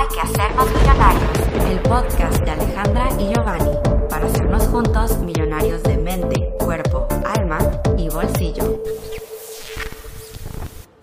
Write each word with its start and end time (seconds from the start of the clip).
Hay 0.00 0.08
que 0.08 0.20
hacernos 0.22 0.66
millonarios, 0.72 1.70
el 1.70 1.78
podcast 1.80 2.42
de 2.42 2.50
Alejandra 2.50 3.10
y 3.18 3.34
Giovanni, 3.34 3.70
para 4.08 4.24
hacernos 4.24 4.66
juntos 4.68 5.18
millonarios 5.18 5.82
de 5.82 5.98
mente, 5.98 6.54
cuerpo, 6.58 7.06
alma 7.22 7.58
y 7.98 8.08
bolsillo. 8.08 8.82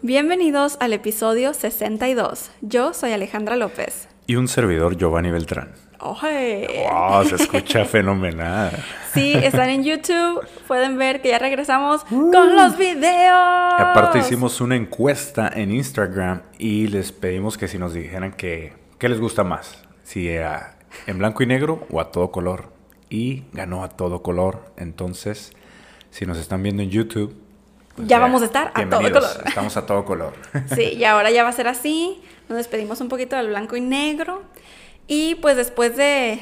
Bienvenidos 0.02 0.78
al 0.80 0.94
episodio 0.94 1.54
62. 1.54 2.50
Yo 2.62 2.96
soy 2.96 3.12
Alejandra 3.12 3.56
López. 3.56 4.10
Y 4.26 4.36
un 4.36 4.48
servidor 4.48 4.98
Giovanni 4.98 5.30
Beltrán. 5.30 5.74
¡Oje! 6.00 6.68
¡Wow! 6.90 7.24
Se 7.26 7.36
escucha 7.36 7.86
fenomenal. 7.86 8.84
Sí, 9.14 9.34
están 9.36 9.70
en 9.70 9.84
YouTube. 9.84 10.44
Pueden 10.68 10.98
ver 10.98 11.22
que 11.22 11.30
ya 11.30 11.38
regresamos 11.38 12.04
con 12.06 12.56
los 12.56 12.76
videos. 12.80 13.76
Aparte 13.78 14.18
hicimos 14.18 14.60
una 14.60 14.76
encuesta 14.76 15.52
en 15.54 15.72
Instagram 15.72 16.42
y 16.58 16.88
les 16.88 17.12
pedimos 17.12 17.60
que 17.60 17.68
si 17.68 17.78
nos 17.78 17.94
dijeran 17.94 18.32
que 18.32 18.87
qué 18.98 19.10
les 19.10 19.20
gusta 19.20 19.44
más, 19.44 19.84
si 20.04 20.28
era 20.28 20.78
en 21.06 21.18
blanco 21.20 21.44
y 21.44 21.46
negro 21.46 21.86
o 21.90 22.00
a 22.00 22.12
todo 22.12 22.32
color. 22.32 22.72
Y 23.10 23.46
ganó 23.54 23.84
a 23.84 23.90
todo 23.90 24.22
color. 24.22 24.72
Entonces, 24.76 25.54
si 26.12 26.26
nos 26.26 26.38
están 26.38 26.62
viendo 26.62 26.84
en 26.84 26.90
YouTube, 26.90 27.36
pues 27.96 28.08
Ya 28.08 28.20
vamos 28.20 28.44
a 28.44 28.46
estar 28.46 28.72
a 28.76 28.90
todo 28.90 29.02
color. 29.02 29.44
Estamos 29.46 29.76
a 29.78 29.86
todo 29.86 30.06
color. 30.06 30.34
Sí, 30.76 30.94
y 30.94 31.04
ahora 31.04 31.32
ya 31.32 31.44
va 31.44 31.50
a 31.50 31.54
ser 31.54 31.68
así. 31.68 32.22
Nos 32.48 32.58
despedimos 32.58 33.02
un 33.02 33.10
poquito 33.10 33.36
del 33.36 33.48
blanco 33.48 33.76
y 33.76 33.82
negro. 33.82 34.44
Y 35.08 35.36
pues 35.36 35.58
después 35.58 35.96
de 35.96 36.40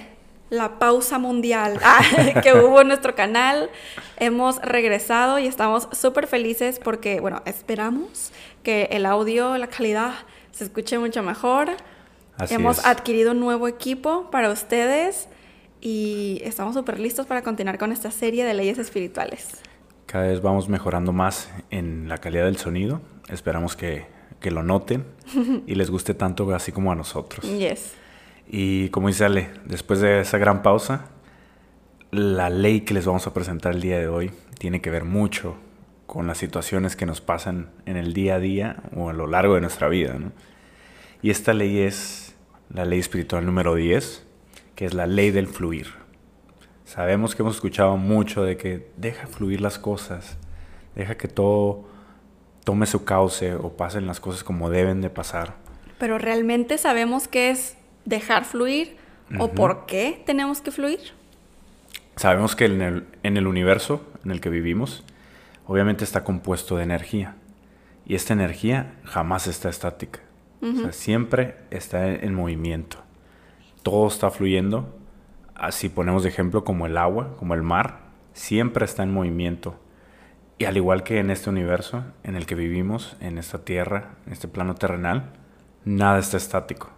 la 0.49 0.79
pausa 0.79 1.17
mundial 1.17 1.79
ah, 1.84 2.01
que 2.43 2.53
hubo 2.53 2.81
en 2.81 2.87
nuestro 2.87 3.15
canal, 3.15 3.70
hemos 4.17 4.57
regresado 4.62 5.40
y 5.40 5.48
estamos 5.48 5.87
súper 5.91 6.27
felices 6.27 6.79
porque, 6.84 7.20
bueno, 7.20 7.41
esperamos 7.45 8.31
que 8.63 8.90
el 8.91 9.05
audio, 9.05 9.57
la 9.57 9.67
calidad 9.67 10.13
se 10.51 10.65
escuche 10.65 10.98
mucho 10.98 11.23
mejor. 11.23 11.70
Así 12.38 12.53
hemos 12.53 12.80
es. 12.80 12.85
adquirido 12.85 13.31
un 13.31 13.39
nuevo 13.39 13.67
equipo 13.67 14.30
para 14.31 14.49
ustedes 14.52 15.30
y 15.81 16.41
estamos 16.43 16.76
súper 16.76 16.99
listos 16.99 17.26
para 17.26 17.41
continuar 17.41 17.77
con 17.77 17.91
esta 17.91 18.12
serie 18.12 18.43
de 18.43 18.54
leyes 18.54 18.77
espirituales. 18.77 19.62
Cada 20.05 20.27
vez 20.27 20.41
vamos 20.41 20.70
mejorando 20.70 21.12
más 21.12 21.49
en 21.71 22.07
la 22.07 22.18
calidad 22.18 22.46
del 22.46 22.57
sonido. 22.57 23.01
Esperamos 23.29 23.76
que, 23.76 24.05
que 24.40 24.51
lo 24.51 24.63
noten 24.63 25.05
y 25.68 25.76
les 25.76 25.90
guste 25.90 26.13
tanto 26.13 26.54
así 26.54 26.71
como 26.71 26.91
a 26.91 26.96
nosotros. 26.96 27.46
Yes. 27.46 27.93
Y 28.48 28.90
como 28.90 29.07
dice 29.07 29.26
Ale, 29.26 29.49
después 29.65 30.02
de 30.02 30.21
esa 30.21 30.37
gran 30.37 30.62
pausa, 30.62 31.05
la 32.12 32.49
ley 32.49 32.81
que 32.81 32.93
les 32.93 33.05
vamos 33.05 33.27
a 33.27 33.34
presentar 33.34 33.74
el 33.74 33.81
día 33.81 33.99
de 33.99 34.07
hoy 34.07 34.31
tiene 34.57 34.81
que 34.81 34.90
ver 34.90 35.04
mucho 35.04 35.55
con 36.05 36.27
las 36.27 36.37
situaciones 36.37 36.96
que 36.96 37.05
nos 37.05 37.21
pasan 37.21 37.70
en 37.85 37.98
el 37.98 38.13
día 38.13 38.35
a 38.35 38.40
día 38.40 38.84
o 38.96 39.09
a 39.09 39.13
lo 39.13 39.27
largo 39.27 39.55
de 39.55 39.62
nuestra 39.62 39.90
vida. 39.90 40.18
¿no? 40.18 40.31
Y 41.21 41.29
esta 41.29 41.54
ley 41.54 41.79
es 41.79 42.24
la 42.70 42.85
ley 42.85 42.99
espiritual 42.99 43.46
número 43.46 43.76
10, 43.76 44.26
que 44.76 44.85
es 44.85 44.94
la 44.94 45.08
ley 45.08 45.32
del 45.32 45.48
fluir. 45.48 45.88
Sabemos 46.85 47.35
que 47.35 47.41
hemos 47.41 47.55
escuchado 47.55 47.98
mucho 47.98 48.44
de 48.44 48.58
que 48.58 48.91
deja 48.98 49.27
fluir 49.27 49.62
las 49.62 49.80
cosas, 49.80 50.38
deja 50.96 51.16
que 51.16 51.27
todo 51.27 51.86
tome 52.63 52.86
su 52.86 53.05
cauce 53.05 53.55
o 53.55 53.76
pasen 53.76 54.08
las 54.08 54.20
cosas 54.20 54.43
como 54.43 54.70
deben 54.70 55.02
de 55.02 55.10
pasar. 55.10 55.55
Pero 55.98 56.18
realmente 56.18 56.77
sabemos 56.77 57.27
qué 57.27 57.49
es 57.49 57.77
dejar 58.05 58.46
fluir 58.46 58.98
o 59.40 59.52
por 59.52 59.86
qué 59.86 60.21
tenemos 60.26 60.62
que 60.62 60.71
fluir. 60.71 60.99
Sabemos 62.16 62.55
que 62.55 62.66
en 62.66 62.82
el, 62.82 63.08
en 63.24 63.38
el 63.38 63.48
universo 63.48 64.06
en 64.24 64.31
el 64.31 64.41
que 64.41 64.50
vivimos, 64.50 65.03
obviamente 65.68 66.03
está 66.03 66.24
compuesto 66.24 66.78
de 66.78 66.84
energía. 66.84 67.36
Y 68.06 68.16
esta 68.16 68.34
energía 68.34 68.94
jamás 69.03 69.47
está 69.47 69.69
estática. 69.69 70.19
O 70.66 70.81
sea, 70.81 70.91
siempre 70.91 71.56
está 71.69 72.08
en, 72.08 72.24
en 72.24 72.34
movimiento. 72.34 72.97
Todo 73.84 74.08
está 74.08 74.31
fluyendo. 74.31 74.97
Así 75.53 75.90
ponemos 75.90 76.24
de 76.24 76.30
ejemplo 76.30 76.63
como 76.63 76.85
el 76.85 76.97
agua, 76.97 77.35
como 77.38 77.53
el 77.53 77.62
mar, 77.62 78.00
siempre 78.34 78.86
está 78.86 79.03
en 79.03 79.13
movimiento. 79.13 79.80
Y 80.58 80.66
al 80.66 80.78
igual 80.78 81.04
que 81.04 81.20
en 81.20 81.31
este 81.31 81.50
universo 81.50 82.04
en 82.24 82.36
el 82.36 82.46
que 82.46 82.56
vivimos, 82.56 83.18
en 83.20 83.38
esta 83.38 83.66
tierra, 83.66 84.16
en 84.25 84.34
este 84.34 84.48
plano 84.48 84.75
terrenal, 84.75 85.34
nada 85.84 86.20
está 86.20 86.38
estático. 86.38 86.90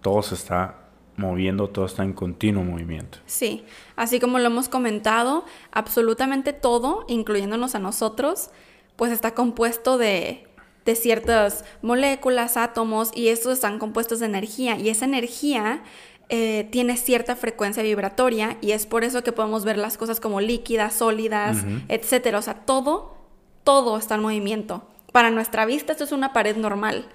Todo 0.00 0.22
se 0.22 0.34
está 0.34 0.84
moviendo, 1.16 1.68
todo 1.68 1.86
está 1.86 2.02
en 2.02 2.12
continuo 2.12 2.64
movimiento. 2.64 3.18
Sí, 3.26 3.64
así 3.96 4.20
como 4.20 4.38
lo 4.38 4.46
hemos 4.46 4.68
comentado, 4.68 5.44
absolutamente 5.70 6.52
todo, 6.52 7.04
incluyéndonos 7.08 7.74
a 7.74 7.78
nosotros, 7.78 8.50
pues 8.96 9.12
está 9.12 9.34
compuesto 9.34 9.98
de, 9.98 10.46
de 10.84 10.94
ciertas 10.94 11.64
moléculas, 11.82 12.56
átomos, 12.56 13.10
y 13.14 13.28
estos 13.28 13.54
están 13.54 13.78
compuestos 13.78 14.20
de 14.20 14.26
energía, 14.26 14.76
y 14.78 14.88
esa 14.90 15.04
energía 15.04 15.82
eh, 16.28 16.68
tiene 16.70 16.96
cierta 16.96 17.36
frecuencia 17.36 17.82
vibratoria, 17.82 18.56
y 18.60 18.72
es 18.72 18.86
por 18.86 19.04
eso 19.04 19.22
que 19.22 19.32
podemos 19.32 19.64
ver 19.64 19.78
las 19.78 19.96
cosas 19.96 20.20
como 20.20 20.40
líquidas, 20.40 20.94
sólidas, 20.94 21.58
Ujú. 21.58 21.80
etcétera. 21.88 22.38
O 22.38 22.42
sea, 22.42 22.54
todo, 22.64 23.16
todo 23.62 23.96
está 23.98 24.14
en 24.16 24.22
movimiento. 24.22 24.86
Para 25.12 25.30
nuestra 25.30 25.64
vista 25.64 25.92
esto 25.92 26.04
es 26.04 26.12
una 26.12 26.32
pared 26.32 26.56
normal, 26.56 27.06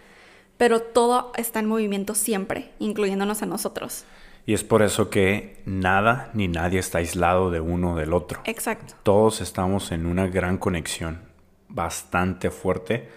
pero 0.58 0.82
todo 0.82 1.32
está 1.38 1.60
en 1.60 1.66
movimiento 1.68 2.16
siempre, 2.16 2.72
incluyéndonos 2.80 3.42
a 3.42 3.46
nosotros. 3.46 4.06
Y 4.46 4.54
es 4.54 4.64
por 4.64 4.82
eso 4.82 5.10
que 5.10 5.62
nada 5.66 6.32
ni 6.34 6.48
nadie 6.48 6.80
está 6.80 6.98
aislado 7.00 7.52
de 7.52 7.60
uno 7.60 7.96
del 7.96 8.14
otro. 8.14 8.42
Exacto. 8.46 8.96
Todos 9.04 9.42
estamos 9.42 9.92
en 9.92 10.06
una 10.06 10.28
gran 10.28 10.58
conexión, 10.58 11.22
bastante 11.68 12.50
fuerte, 12.50 13.10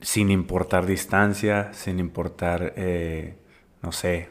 sin 0.00 0.30
importar 0.30 0.86
distancia, 0.86 1.72
sin 1.72 1.98
importar, 1.98 2.74
eh, 2.76 3.38
no 3.82 3.92
sé, 3.92 4.28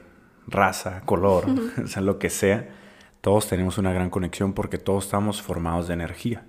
raza, 0.47 1.01
color, 1.01 1.45
o 1.83 1.87
sea, 1.87 2.01
lo 2.01 2.19
que 2.19 2.29
sea. 2.29 2.69
Todos 3.21 3.47
tenemos 3.47 3.77
una 3.79 3.91
gran 3.91 4.09
conexión 4.09 4.53
porque 4.53 4.77
todos 4.77 5.05
estamos 5.05 5.41
formados 5.41 5.87
de 5.87 5.95
energía. 5.95 6.45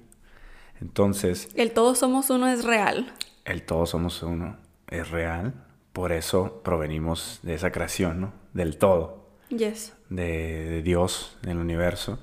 Entonces, 0.81 1.49
El 1.55 1.73
todos 1.73 1.99
somos 1.99 2.29
uno 2.31 2.49
es 2.49 2.65
real. 2.65 3.13
el 3.47 3.63
todos 3.63 3.91
somos 3.91 4.23
uno 4.23 4.57
es 4.89 5.09
real, 5.11 5.55
por 5.95 6.13
eso 6.13 6.61
provenimos 6.63 7.41
de 7.43 7.55
esa 7.55 7.73
creación, 7.73 8.21
¿no? 8.21 8.33
Del 8.53 8.77
todo 8.77 9.25
Yes. 9.49 9.95
de, 10.11 10.23
de 10.69 10.83
Dios, 10.83 11.39
del 11.43 11.57
universo. 11.59 12.19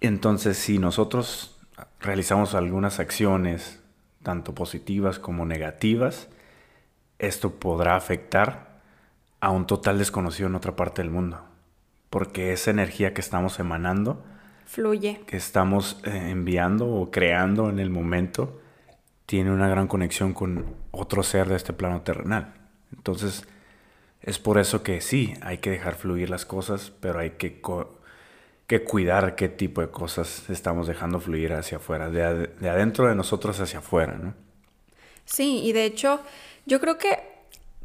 Entonces, 0.00 0.56
si 0.56 0.78
nosotros 0.78 1.58
realizamos 2.00 2.54
algunas 2.54 3.00
acciones, 3.00 3.79
tanto 4.22 4.54
positivas 4.54 5.18
como 5.18 5.44
negativas, 5.46 6.28
esto 7.18 7.54
podrá 7.58 7.96
afectar 7.96 8.80
a 9.40 9.50
un 9.50 9.66
total 9.66 9.98
desconocido 9.98 10.48
en 10.48 10.54
otra 10.54 10.76
parte 10.76 11.02
del 11.02 11.10
mundo. 11.10 11.40
Porque 12.10 12.52
esa 12.52 12.70
energía 12.70 13.14
que 13.14 13.20
estamos 13.20 13.58
emanando, 13.60 14.24
Fluye. 14.66 15.20
que 15.26 15.36
estamos 15.36 16.00
eh, 16.04 16.30
enviando 16.30 16.88
o 16.88 17.10
creando 17.10 17.70
en 17.70 17.78
el 17.78 17.90
momento, 17.90 18.60
tiene 19.26 19.52
una 19.52 19.68
gran 19.68 19.86
conexión 19.86 20.32
con 20.34 20.66
otro 20.90 21.22
ser 21.22 21.48
de 21.48 21.56
este 21.56 21.72
plano 21.72 22.02
terrenal. 22.02 22.54
Entonces, 22.94 23.46
es 24.22 24.38
por 24.38 24.58
eso 24.58 24.82
que 24.82 25.00
sí, 25.00 25.34
hay 25.42 25.58
que 25.58 25.70
dejar 25.70 25.94
fluir 25.94 26.30
las 26.30 26.44
cosas, 26.44 26.92
pero 27.00 27.20
hay 27.20 27.30
que, 27.32 27.60
co- 27.60 27.99
que 28.70 28.84
cuidar 28.84 29.34
qué 29.34 29.48
tipo 29.48 29.80
de 29.80 29.88
cosas 29.90 30.48
estamos 30.48 30.86
dejando 30.86 31.18
fluir 31.18 31.52
hacia 31.54 31.78
afuera, 31.78 32.08
de, 32.08 32.22
ade- 32.22 32.54
de 32.60 32.70
adentro 32.70 33.08
de 33.08 33.16
nosotros 33.16 33.58
hacia 33.58 33.80
afuera, 33.80 34.14
¿no? 34.16 34.32
Sí, 35.24 35.60
y 35.64 35.72
de 35.72 35.84
hecho, 35.86 36.20
yo 36.66 36.78
creo 36.80 36.96
que 36.96 37.18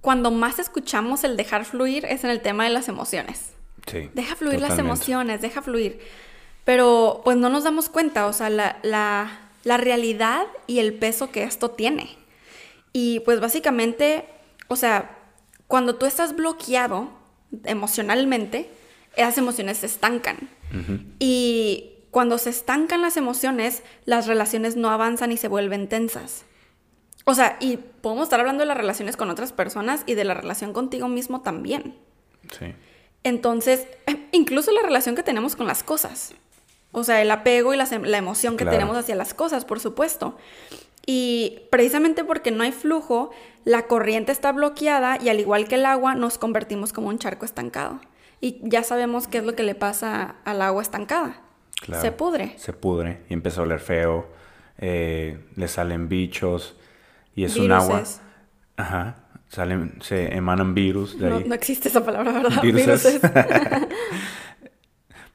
cuando 0.01 0.29
más 0.29 0.59
escuchamos 0.59 1.23
el 1.23 1.37
dejar 1.37 1.65
fluir 1.65 2.05
es 2.05 2.23
en 2.23 2.29
el 2.29 2.39
tema 2.39 2.65
de 2.65 2.69
las 2.69 2.87
emociones. 2.87 3.53
Sí. 3.87 4.11
Deja 4.13 4.35
fluir 4.35 4.61
las 4.61 4.77
emociones, 4.77 5.41
deja 5.41 5.63
fluir. 5.63 5.99
Pero 6.65 7.21
pues 7.23 7.35
no 7.35 7.49
nos 7.49 7.63
damos 7.63 7.89
cuenta, 7.89 8.27
o 8.27 8.33
sea, 8.33 8.51
la, 8.51 8.77
la, 8.83 9.39
la 9.63 9.77
realidad 9.77 10.45
y 10.67 10.77
el 10.77 10.93
peso 10.93 11.31
que 11.31 11.41
esto 11.43 11.71
tiene. 11.71 12.15
Y 12.93 13.21
pues 13.21 13.39
básicamente, 13.39 14.25
o 14.67 14.75
sea, 14.75 15.17
cuando 15.67 15.95
tú 15.95 16.05
estás 16.05 16.35
bloqueado 16.35 17.09
emocionalmente, 17.63 18.69
esas 19.15 19.39
emociones 19.39 19.77
se 19.79 19.87
estancan. 19.87 20.49
Y 21.19 21.91
cuando 22.11 22.37
se 22.37 22.49
estancan 22.49 23.01
las 23.01 23.17
emociones, 23.17 23.83
las 24.05 24.27
relaciones 24.27 24.75
no 24.75 24.89
avanzan 24.89 25.31
y 25.31 25.37
se 25.37 25.47
vuelven 25.47 25.87
tensas. 25.89 26.45
O 27.25 27.33
sea, 27.33 27.57
y 27.59 27.77
podemos 27.77 28.23
estar 28.23 28.39
hablando 28.39 28.61
de 28.61 28.67
las 28.67 28.77
relaciones 28.77 29.17
con 29.17 29.29
otras 29.29 29.51
personas 29.51 30.03
y 30.05 30.13
de 30.13 30.23
la 30.23 30.33
relación 30.33 30.73
contigo 30.73 31.07
mismo 31.07 31.41
también. 31.41 31.95
Sí. 32.57 32.73
Entonces, 33.23 33.87
incluso 34.31 34.71
la 34.71 34.81
relación 34.83 35.15
que 35.15 35.23
tenemos 35.23 35.55
con 35.55 35.67
las 35.67 35.83
cosas. 35.83 36.33
O 36.91 37.03
sea, 37.03 37.21
el 37.21 37.31
apego 37.31 37.73
y 37.73 37.77
la 37.77 38.17
emoción 38.17 38.55
que 38.55 38.63
Claro. 38.63 38.77
tenemos 38.77 38.95
hacia 38.95 39.15
las 39.15 39.33
cosas, 39.33 39.65
por 39.65 39.79
supuesto. 39.81 40.37
Y 41.05 41.59
precisamente 41.69 42.23
porque 42.23 42.51
no 42.51 42.63
hay 42.63 42.71
flujo, 42.71 43.31
la 43.65 43.87
corriente 43.87 44.31
está 44.31 44.51
bloqueada 44.51 45.17
y 45.21 45.29
al 45.29 45.39
igual 45.39 45.67
que 45.67 45.75
el 45.75 45.85
agua, 45.85 46.15
nos 46.15 46.37
convertimos 46.37 46.93
como 46.93 47.09
un 47.09 47.19
charco 47.19 47.45
estancado. 47.45 47.99
Y 48.45 48.59
ya 48.61 48.83
sabemos 48.83 49.27
qué 49.27 49.39
es 49.39 49.43
lo 49.43 49.55
que 49.55 49.63
le 49.63 49.73
pasa 49.73 50.35
al 50.45 50.61
agua 50.61 50.83
estancada. 50.83 51.41
Claro. 51.81 52.03
Se 52.03 52.11
pudre. 52.11 52.53
Se 52.59 52.73
pudre 52.73 53.23
y 53.27 53.33
empieza 53.33 53.61
a 53.61 53.63
oler 53.63 53.79
feo, 53.79 54.27
eh, 54.77 55.39
le 55.55 55.67
salen 55.67 56.07
bichos 56.07 56.77
y 57.33 57.45
es 57.45 57.57
un 57.57 57.71
agua. 57.71 58.03
Ajá. 58.77 59.15
salen, 59.47 59.97
se 59.99 60.35
emanan 60.35 60.75
virus 60.75 61.17
de 61.17 61.27
no, 61.27 61.37
ahí. 61.37 61.43
no 61.47 61.55
existe 61.55 61.89
esa 61.89 62.05
palabra, 62.05 62.33
¿verdad? 62.33 62.61
Viruses. 62.61 63.19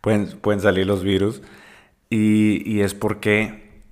pueden, 0.01 0.39
pueden 0.39 0.61
salir 0.61 0.87
los 0.87 1.03
virus. 1.03 1.43
Y, 2.11 2.63
y 2.65 2.83
es 2.83 2.95
porque, 2.95 3.83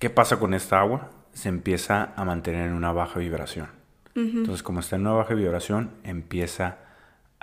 ¿qué 0.00 0.10
pasa 0.10 0.40
con 0.40 0.54
esta 0.54 0.80
agua? 0.80 1.12
Se 1.34 1.48
empieza 1.48 2.12
a 2.16 2.24
mantener 2.24 2.66
en 2.66 2.74
una 2.74 2.90
baja 2.90 3.20
vibración. 3.20 3.68
Entonces, 4.16 4.64
como 4.64 4.80
está 4.80 4.96
en 4.96 5.02
una 5.02 5.12
baja 5.12 5.34
vibración, 5.34 5.92
empieza 6.02 6.83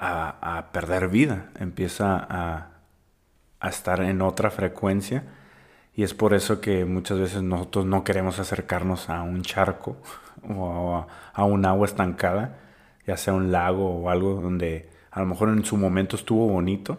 a, 0.01 0.57
a 0.57 0.73
perder 0.73 1.09
vida, 1.09 1.51
empieza 1.59 2.17
a, 2.17 2.71
a 3.61 3.69
estar 3.69 4.01
en 4.01 4.21
otra 4.21 4.51
frecuencia. 4.51 5.23
Y 5.95 6.03
es 6.03 6.13
por 6.13 6.33
eso 6.33 6.61
que 6.61 6.85
muchas 6.85 7.19
veces 7.19 7.43
nosotros 7.43 7.85
no 7.85 8.03
queremos 8.03 8.39
acercarnos 8.39 9.09
a 9.09 9.23
un 9.23 9.43
charco 9.43 9.97
o 10.49 10.95
a, 10.97 11.07
a, 11.33 11.45
un 11.45 11.65
agua 11.65 11.85
estancada, 11.85 12.59
ya 13.07 13.17
sea 13.17 13.33
un 13.33 13.51
lago 13.51 13.89
o 14.01 14.09
algo 14.09 14.35
donde 14.41 14.89
a 15.11 15.19
lo 15.21 15.27
mejor 15.27 15.49
en 15.49 15.65
su 15.65 15.77
momento 15.77 16.15
estuvo 16.15 16.47
bonito, 16.47 16.97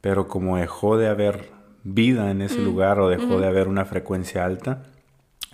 pero 0.00 0.28
como 0.28 0.56
dejó 0.58 0.98
de 0.98 1.08
haber 1.08 1.50
vida 1.84 2.30
en 2.30 2.42
ese 2.42 2.60
Mm, 2.60 2.64
lugar 2.64 3.00
o 3.00 3.08
dejó 3.08 3.36
ujú. 3.36 3.38
de 3.38 3.46
haber 3.46 3.68
una 3.68 3.84
frecuencia 3.84 4.44
alta, 4.44 4.84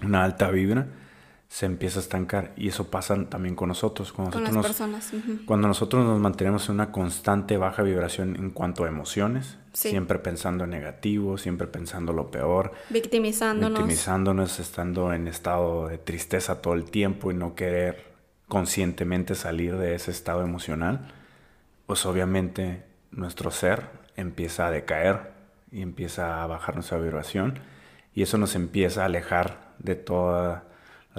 una 0.02 0.24
alta 0.24 0.50
vibra, 0.50 0.86
se 1.52 1.66
empieza 1.66 1.98
a 1.98 2.02
estancar. 2.02 2.52
Y 2.56 2.68
eso 2.68 2.90
pasa 2.92 3.24
también 3.28 3.56
con 3.56 3.66
nosotros. 3.68 4.12
Cuando 4.12 4.34
Con 4.34 4.44
las 4.44 4.52
nosotros 4.52 4.88
nos, 4.88 5.00
personas. 5.04 5.24
ujú. 5.36 5.44
cuando 5.46 5.66
nosotros 5.66 6.04
nos 6.06 6.20
mantenemos 6.20 6.68
en 6.68 6.76
una 6.76 6.92
constante 6.92 7.56
baja 7.56 7.82
vibración 7.82 8.36
en 8.36 8.50
cuanto 8.50 8.84
a 8.84 8.88
emociones, 8.88 9.58
Sí. 9.72 9.90
siempre 9.90 10.20
pensando 10.20 10.62
en 10.62 10.70
negativo, 10.70 11.38
siempre 11.38 11.66
pensando 11.66 12.12
lo 12.12 12.30
peor, 12.30 12.70
Victimizándonos. 12.88 13.78
victimizándonos, 13.80 14.60
estando 14.60 15.12
en 15.12 15.26
estado 15.26 15.88
de 15.88 15.98
tristeza 15.98 16.62
todo 16.62 16.74
el 16.74 16.84
tiempo 16.84 17.32
y 17.32 17.34
no 17.34 17.56
querer 17.56 18.12
conscientemente 18.46 19.34
salir 19.34 19.76
de 19.76 19.96
ese 19.96 20.12
estado 20.12 20.42
emocional, 20.42 21.08
pues 21.86 22.06
obviamente 22.06 22.84
nuestro 23.10 23.50
ser 23.50 23.88
empieza 24.16 24.68
a 24.68 24.70
decaer 24.70 25.32
y 25.72 25.82
empieza 25.82 26.42
a 26.44 26.46
bajar 26.46 26.76
nuestra 26.76 26.98
vibración 26.98 27.58
y 28.14 28.22
eso 28.22 28.38
nos 28.38 28.54
empieza 28.54 29.02
a 29.02 29.06
alejar 29.06 29.72
de 29.78 29.94
todas 29.96 30.62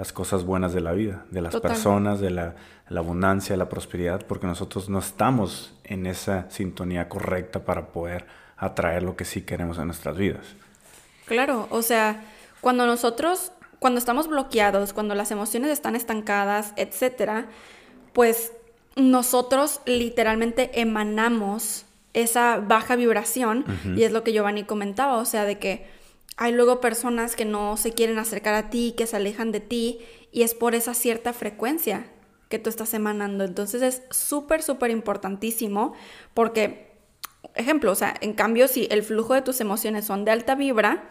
las 0.02 0.12
cosas 0.12 0.42
buenas 0.42 0.72
de 0.72 0.80
la 0.80 0.90
vida, 0.90 1.24
de 1.30 1.40
las 1.40 1.52
Total. 1.52 1.70
personas, 1.70 2.18
de 2.18 2.30
la, 2.30 2.56
la 2.88 2.98
abundancia, 2.98 3.56
la 3.56 3.68
prosperidad, 3.68 4.26
porque 4.26 4.48
nosotros 4.48 4.88
no 4.88 4.98
estamos 4.98 5.74
en 5.84 6.06
esa 6.06 6.50
sintonía 6.50 7.08
correcta 7.08 7.64
para 7.64 7.92
poder 7.92 8.26
atraer 8.56 9.04
lo 9.04 9.14
que 9.14 9.24
sí 9.24 9.42
queremos 9.42 9.78
en 9.78 9.86
nuestras 9.86 10.16
vidas. 10.16 10.56
Claro, 11.26 11.68
o 11.70 11.82
sea, 11.82 12.24
cuando 12.60 12.84
nosotros, 12.84 13.52
cuando 13.78 13.98
estamos 13.98 14.26
bloqueados, 14.26 14.92
cuando 14.92 15.14
las 15.14 15.30
emociones 15.30 15.70
están 15.70 15.94
estancadas, 15.94 16.72
etcétera, 16.74 17.46
pues 18.12 18.50
nosotros 18.96 19.82
literalmente 19.86 20.80
emanamos 20.80 21.84
esa 22.12 22.56
baja 22.58 22.96
vibración 22.96 23.64
y 23.96 24.02
es 24.02 24.10
lo 24.10 24.24
que 24.24 24.32
Giovanni 24.32 24.64
comentaba, 24.64 25.18
o 25.18 25.24
sea, 25.24 25.44
de 25.44 25.60
que 25.60 25.86
hay 26.36 26.52
luego 26.52 26.80
personas 26.80 27.36
que 27.36 27.44
no 27.44 27.76
se 27.76 27.92
quieren 27.92 28.18
acercar 28.18 28.54
a 28.54 28.70
ti, 28.70 28.94
que 28.96 29.06
se 29.06 29.16
alejan 29.16 29.52
de 29.52 29.60
ti 29.60 30.00
y 30.30 30.42
es 30.42 30.54
por 30.54 30.74
esa 30.74 30.94
cierta 30.94 31.32
frecuencia 31.32 32.06
que 32.48 32.58
tú 32.58 32.70
estás 32.70 32.94
emanando. 32.94 33.44
Entonces 33.44 33.82
es 33.82 34.02
súper, 34.10 34.62
súper 34.62 34.90
importantísimo 34.90 35.94
porque 36.34 36.92
ejemplo, 37.54 37.92
o 37.92 37.94
sea, 37.94 38.14
en 38.20 38.32
cambio, 38.32 38.68
si 38.68 38.86
el 38.90 39.02
flujo 39.02 39.34
de 39.34 39.42
tus 39.42 39.60
emociones 39.60 40.04
son 40.04 40.24
de 40.24 40.30
alta 40.30 40.54
vibra, 40.54 41.04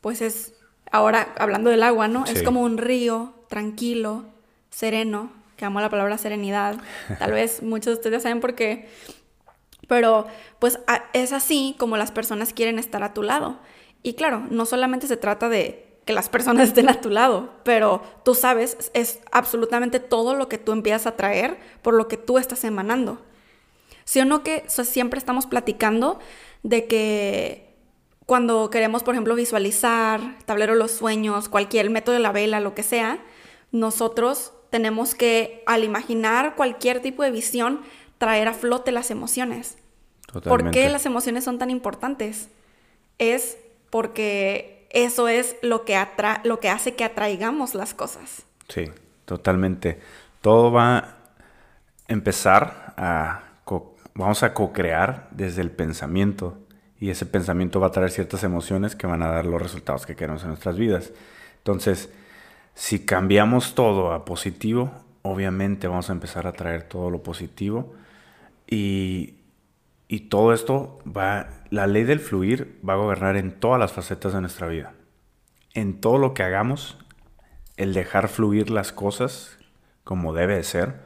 pues 0.00 0.22
es, 0.22 0.54
ahora 0.90 1.34
hablando 1.38 1.70
del 1.70 1.82
agua, 1.82 2.08
¿no? 2.08 2.24
Es 2.26 2.42
como 2.42 2.62
un 2.62 2.78
río 2.78 3.34
tranquilo, 3.48 4.24
sereno, 4.70 5.30
que 5.56 5.64
amo 5.64 5.80
la 5.80 5.90
palabra 5.90 6.18
serenidad. 6.18 6.76
Tal 7.18 7.32
vez 7.32 7.62
muchos 7.62 7.86
de 7.86 7.92
ustedes 7.94 8.22
saben 8.22 8.40
por 8.40 8.54
qué. 8.54 8.88
Pero 9.88 10.26
pues 10.58 10.78
es 11.12 11.32
así 11.32 11.76
como 11.78 11.96
las 11.96 12.10
personas 12.10 12.52
quieren 12.52 12.78
estar 12.78 13.02
a 13.02 13.12
tu 13.12 13.22
lado. 13.22 13.58
Y 14.04 14.14
claro, 14.14 14.46
no 14.50 14.66
solamente 14.66 15.08
se 15.08 15.16
trata 15.16 15.48
de 15.48 15.86
que 16.04 16.12
las 16.12 16.28
personas 16.28 16.68
estén 16.68 16.90
a 16.90 17.00
tu 17.00 17.08
lado, 17.08 17.50
pero 17.64 18.02
tú 18.22 18.34
sabes, 18.34 18.90
es 18.92 19.20
absolutamente 19.32 19.98
todo 19.98 20.34
lo 20.36 20.46
que 20.48 20.58
tú 20.58 20.72
empiezas 20.72 21.06
a 21.06 21.16
traer 21.16 21.56
por 21.80 21.94
lo 21.94 22.06
que 22.06 22.18
tú 22.18 22.36
estás 22.36 22.62
emanando. 22.64 23.18
¿Sí 24.04 24.20
o 24.20 24.26
no 24.26 24.42
que 24.42 24.64
o 24.66 24.70
sea, 24.70 24.84
siempre 24.84 25.18
estamos 25.18 25.46
platicando 25.46 26.18
de 26.62 26.86
que 26.86 27.74
cuando 28.26 28.68
queremos, 28.68 29.02
por 29.02 29.14
ejemplo, 29.14 29.34
visualizar, 29.34 30.36
tablero 30.44 30.74
de 30.74 30.80
los 30.80 30.90
sueños, 30.90 31.48
cualquier 31.48 31.88
método 31.88 32.12
de 32.12 32.20
la 32.20 32.32
vela, 32.32 32.60
lo 32.60 32.74
que 32.74 32.82
sea, 32.82 33.18
nosotros 33.72 34.52
tenemos 34.68 35.14
que, 35.14 35.62
al 35.64 35.82
imaginar 35.82 36.56
cualquier 36.56 37.00
tipo 37.00 37.22
de 37.22 37.30
visión, 37.30 37.80
traer 38.18 38.48
a 38.48 38.52
flote 38.52 38.92
las 38.92 39.10
emociones. 39.10 39.78
¿Por 40.26 40.42
qué 40.42 40.50
Totalmente. 40.50 40.88
las 40.90 41.06
emociones 41.06 41.44
son 41.44 41.58
tan 41.58 41.70
importantes? 41.70 42.48
Es 43.18 43.56
porque 43.94 44.88
eso 44.90 45.28
es 45.28 45.54
lo 45.62 45.84
que, 45.84 45.96
lo 46.42 46.58
que 46.58 46.68
hace 46.68 46.96
que 46.96 47.04
atraigamos 47.04 47.76
las 47.76 47.94
cosas. 47.94 48.44
Sí, 48.66 48.90
totalmente. 49.24 50.00
Todo 50.40 50.72
va 50.72 50.96
a 50.96 51.14
empezar 52.08 52.92
a... 52.96 53.44
vamos 54.14 54.42
a 54.42 54.52
co-crear 54.52 55.28
desde 55.30 55.62
el 55.62 55.70
pensamiento 55.70 56.58
y 56.98 57.10
ese 57.10 57.24
pensamiento 57.24 57.78
va 57.78 57.86
a 57.86 57.92
traer 57.92 58.10
ciertas 58.10 58.42
emociones 58.42 58.96
que 58.96 59.06
van 59.06 59.22
a 59.22 59.28
dar 59.28 59.46
los 59.46 59.62
resultados 59.62 60.06
que 60.06 60.16
queremos 60.16 60.42
en 60.42 60.48
nuestras 60.48 60.76
vidas. 60.76 61.12
Entonces, 61.58 62.08
si 62.74 63.06
cambiamos 63.06 63.76
todo 63.76 64.12
a 64.12 64.24
positivo, 64.24 64.90
obviamente 65.22 65.86
vamos 65.86 66.10
a 66.10 66.14
empezar 66.14 66.48
a 66.48 66.52
traer 66.52 66.82
todo 66.82 67.10
lo 67.10 67.22
positivo 67.22 67.94
y, 68.68 69.34
y 70.14 70.20
todo 70.28 70.52
esto 70.52 70.98
va, 71.04 71.48
la 71.70 71.86
ley 71.86 72.04
del 72.04 72.20
fluir 72.20 72.78
va 72.88 72.92
a 72.94 72.96
gobernar 72.96 73.36
en 73.36 73.52
todas 73.52 73.80
las 73.80 73.92
facetas 73.92 74.32
de 74.32 74.40
nuestra 74.40 74.68
vida. 74.68 74.94
En 75.74 76.00
todo 76.00 76.18
lo 76.18 76.34
que 76.34 76.42
hagamos, 76.44 76.98
el 77.76 77.94
dejar 77.94 78.28
fluir 78.28 78.70
las 78.70 78.92
cosas 78.92 79.58
como 80.04 80.32
debe 80.34 80.56
de 80.56 80.62
ser, 80.62 81.00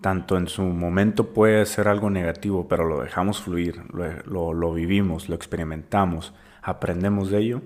tanto 0.00 0.36
en 0.36 0.48
su 0.48 0.62
momento 0.62 1.32
puede 1.32 1.64
ser 1.66 1.88
algo 1.88 2.10
negativo, 2.10 2.68
pero 2.68 2.84
lo 2.84 3.00
dejamos 3.00 3.40
fluir, 3.42 3.82
lo, 4.26 4.52
lo- 4.52 4.74
vivimos, 4.74 5.28
lo 5.30 5.34
experimentamos, 5.34 6.34
aprendemos 6.62 7.30
de 7.30 7.38
ello, 7.38 7.62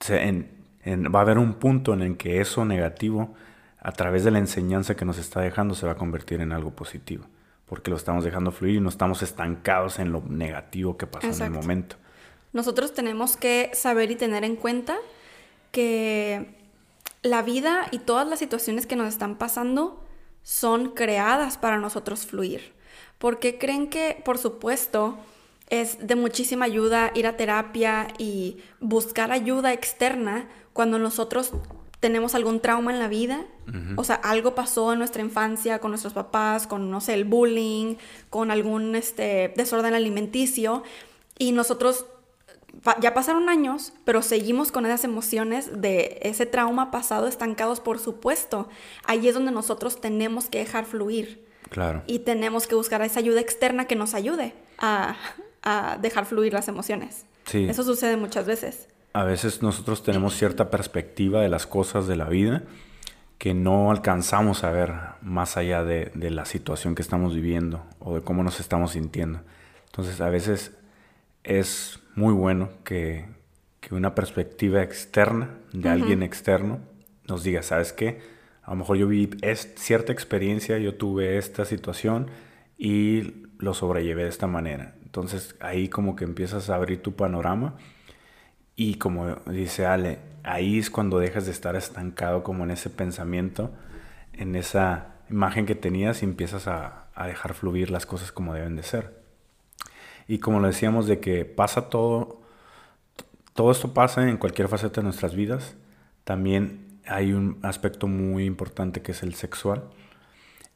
se- 0.00 0.46
va 0.86 1.18
a 1.18 1.22
haber 1.22 1.38
un 1.38 1.54
punto 1.54 1.92
en 1.94 2.02
el 2.02 2.16
que 2.16 2.40
eso 2.40 2.64
negativo, 2.64 3.34
a 3.80 3.92
través 3.92 4.24
de 4.24 4.30
la 4.30 4.38
enseñanza 4.38 4.94
que 4.96 5.04
nos 5.04 5.18
está 5.18 5.40
dejando, 5.40 5.74
se 5.74 5.86
va 5.86 5.92
a 5.92 5.96
convertir 5.96 6.40
en 6.40 6.52
algo 6.52 6.70
positivo, 6.70 7.24
porque 7.68 7.90
lo 7.90 7.96
estamos 7.96 8.24
dejando 8.24 8.50
fluir 8.50 8.76
y 8.76 8.80
no 8.80 8.88
estamos 8.88 9.22
estancados 9.22 9.98
en 9.98 10.12
lo 10.12 10.22
negativo 10.22 10.96
que 10.96 11.06
pasó 11.06 11.28
en 11.28 11.42
el 11.42 11.50
momento. 11.50 11.96
Nosotros 12.52 12.94
tenemos 12.94 13.36
que 13.36 13.70
saber 13.74 14.10
y 14.10 14.16
tener 14.16 14.44
en 14.44 14.56
cuenta 14.56 14.96
que 15.70 16.54
la 17.22 17.42
vida 17.42 17.88
y 17.90 17.98
todas 17.98 18.26
las 18.26 18.38
situaciones 18.38 18.86
que 18.86 18.96
nos 18.96 19.08
están 19.08 19.36
pasando 19.36 20.02
son 20.42 20.90
creadas 20.92 21.58
para 21.58 21.78
nosotros 21.78 22.26
fluir. 22.26 22.72
Porque 23.18 23.58
creen 23.58 23.90
que, 23.90 24.20
por 24.24 24.38
supuesto, 24.38 25.18
es 25.68 26.06
de 26.06 26.14
muchísima 26.16 26.64
ayuda 26.64 27.10
ir 27.14 27.26
a 27.26 27.36
terapia 27.36 28.08
y 28.16 28.58
buscar 28.80 29.30
ayuda 29.32 29.72
externa 29.72 30.48
cuando 30.72 30.98
nosotros 30.98 31.52
tenemos 32.00 32.34
algún 32.34 32.60
trauma 32.60 32.92
en 32.92 32.98
la 32.98 33.08
vida, 33.08 33.44
o 33.96 34.04
sea, 34.04 34.14
algo 34.16 34.54
pasó 34.54 34.92
en 34.92 34.98
nuestra 34.98 35.20
infancia 35.20 35.78
con 35.80 35.90
nuestros 35.90 36.12
papás, 36.14 36.66
con, 36.66 36.90
no 36.90 37.00
sé, 37.00 37.14
el 37.14 37.24
bullying, 37.24 37.96
con 38.30 38.50
algún 38.50 38.94
este, 38.94 39.52
desorden 39.56 39.94
alimenticio, 39.94 40.84
y 41.38 41.52
nosotros 41.52 42.06
ya 43.00 43.14
pasaron 43.14 43.48
años, 43.48 43.92
pero 44.04 44.22
seguimos 44.22 44.70
con 44.70 44.86
esas 44.86 45.02
emociones 45.02 45.80
de 45.82 46.18
ese 46.22 46.46
trauma 46.46 46.90
pasado 46.90 47.26
estancados, 47.26 47.80
por 47.80 47.98
supuesto. 47.98 48.68
Ahí 49.04 49.26
es 49.26 49.34
donde 49.34 49.50
nosotros 49.50 50.00
tenemos 50.00 50.48
que 50.48 50.58
dejar 50.58 50.84
fluir 50.84 51.44
Claro. 51.70 52.02
y 52.06 52.20
tenemos 52.20 52.66
que 52.66 52.74
buscar 52.76 53.02
esa 53.02 53.18
ayuda 53.18 53.40
externa 53.40 53.86
que 53.86 53.96
nos 53.96 54.14
ayude 54.14 54.54
a, 54.78 55.16
a 55.62 55.98
dejar 56.00 56.24
fluir 56.24 56.52
las 56.52 56.68
emociones. 56.68 57.26
Sí. 57.44 57.66
Eso 57.68 57.82
sucede 57.82 58.16
muchas 58.16 58.46
veces. 58.46 58.88
A 59.18 59.24
veces 59.24 59.62
nosotros 59.62 60.04
tenemos 60.04 60.34
cierta 60.34 60.70
perspectiva 60.70 61.42
de 61.42 61.48
las 61.48 61.66
cosas 61.66 62.06
de 62.06 62.14
la 62.14 62.28
vida 62.28 62.62
que 63.36 63.52
no 63.52 63.90
alcanzamos 63.90 64.62
a 64.62 64.70
ver 64.70 64.94
más 65.22 65.56
allá 65.56 65.82
de, 65.82 66.12
de 66.14 66.30
la 66.30 66.44
situación 66.44 66.94
que 66.94 67.02
estamos 67.02 67.34
viviendo 67.34 67.84
o 67.98 68.14
de 68.14 68.20
cómo 68.20 68.44
nos 68.44 68.60
estamos 68.60 68.92
sintiendo. 68.92 69.40
Entonces 69.86 70.20
a 70.20 70.30
veces 70.30 70.78
es 71.42 71.98
muy 72.14 72.32
bueno 72.32 72.68
que, 72.84 73.26
que 73.80 73.96
una 73.96 74.14
perspectiva 74.14 74.84
externa 74.84 75.50
de 75.72 75.88
alguien 75.88 76.22
externo 76.22 76.78
nos 77.26 77.42
diga, 77.42 77.64
¿sabes 77.64 77.92
qué? 77.92 78.20
A 78.62 78.70
lo 78.70 78.76
mejor 78.76 78.98
yo 78.98 79.08
vi 79.08 79.30
es, 79.42 79.74
cierta 79.74 80.12
experiencia, 80.12 80.78
yo 80.78 80.94
tuve 80.94 81.38
esta 81.38 81.64
situación 81.64 82.30
y 82.78 83.48
lo 83.58 83.74
sobrellevé 83.74 84.22
de 84.22 84.28
esta 84.28 84.46
manera. 84.46 84.94
Entonces 85.02 85.56
ahí 85.58 85.88
como 85.88 86.14
que 86.14 86.22
empiezas 86.22 86.70
a 86.70 86.76
abrir 86.76 87.02
tu 87.02 87.16
panorama 87.16 87.74
y 88.80 88.94
como 88.94 89.34
dice 89.46 89.86
Ale, 89.86 90.20
ahí 90.44 90.78
es 90.78 90.88
cuando 90.88 91.18
dejas 91.18 91.46
de 91.46 91.50
estar 91.50 91.74
estancado 91.74 92.44
como 92.44 92.62
en 92.62 92.70
ese 92.70 92.90
pensamiento, 92.90 93.72
en 94.32 94.54
esa, 94.54 95.16
imagen 95.28 95.66
que 95.66 95.74
tenías 95.74 96.22
y 96.22 96.26
empiezas 96.26 96.68
a, 96.68 97.06
dejar 97.26 97.54
fluir 97.54 97.90
las 97.90 98.06
cosas 98.06 98.30
como 98.30 98.54
deben 98.54 98.76
de 98.76 98.84
ser. 98.84 99.20
Y 100.28 100.38
como 100.38 100.60
lo 100.60 100.68
decíamos, 100.68 101.08
de 101.08 101.18
que 101.18 101.44
pasa 101.44 101.88
todo, 101.90 102.40
todo 103.52 103.72
esto 103.72 103.92
pasa 103.92 104.28
en 104.28 104.36
cualquier 104.36 104.68
faceta 104.68 105.00
de 105.00 105.06
nuestras 105.06 105.34
vidas, 105.34 105.74
también 106.22 107.00
hay 107.04 107.32
un 107.32 107.58
aspecto 107.62 108.06
muy 108.06 108.44
importante 108.44 109.02
que 109.02 109.10
es 109.10 109.24
el 109.24 109.34
sexual. 109.34 109.82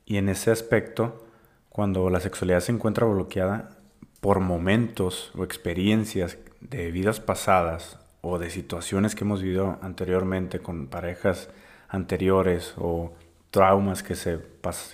Y 0.04 0.16
en 0.16 0.28
ese 0.28 0.50
aspecto, 0.50 1.24
cuando 1.68 2.10
la 2.10 2.18
sexualidad 2.18 2.58
se 2.58 2.72
encuentra 2.72 3.06
bloqueada 3.06 3.78
por 4.20 4.40
momentos 4.40 5.30
o 5.36 5.44
experiencias 5.44 6.36
de 6.68 6.90
vidas 6.90 7.20
pasadas 7.20 7.98
o 8.20 8.38
de 8.38 8.50
situaciones 8.50 9.14
que 9.14 9.24
hemos 9.24 9.42
vivido 9.42 9.78
anteriormente 9.82 10.60
con 10.60 10.86
parejas 10.86 11.50
anteriores 11.88 12.74
o 12.78 13.12
traumas 13.50 14.02
que, 14.02 14.14
se 14.14 14.40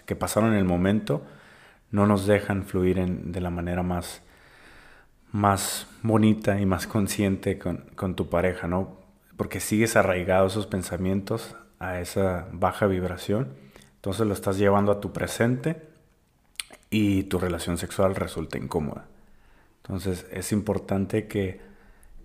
que 0.06 0.16
pasaron 0.16 0.52
en 0.52 0.58
el 0.58 0.64
momento, 0.64 1.22
no 1.90 2.06
nos 2.06 2.26
dejan 2.26 2.64
fluir 2.64 2.98
de 3.06 3.40
la 3.40 3.50
manera 3.50 3.82
más, 3.82 4.22
más 5.30 5.87
bonita 6.02 6.60
y 6.60 6.66
más 6.66 6.87
consciente 6.87 7.58
con, 7.58 7.84
con 7.94 8.16
tu 8.16 8.28
pareja, 8.28 8.66
¿no? 8.66 8.96
Porque 9.37 9.60
sigues 9.60 9.94
arraigado 9.94 10.46
esos 10.46 10.66
pensamientos 10.66 11.54
a 11.78 12.00
esa 12.00 12.48
baja 12.52 12.87
vibración, 12.87 13.48
entonces 13.94 14.26
lo 14.26 14.32
estás 14.32 14.58
llevando 14.58 14.90
a 14.90 15.00
tu 15.00 15.12
presente 15.12 15.82
y 16.90 17.25
tu 17.25 17.38
relación 17.38 17.78
sexual 17.78 18.14
resulta 18.16 18.58
incómoda. 18.58 19.06
Entonces 19.88 20.26
es 20.30 20.52
importante 20.52 21.26
que, 21.26 21.61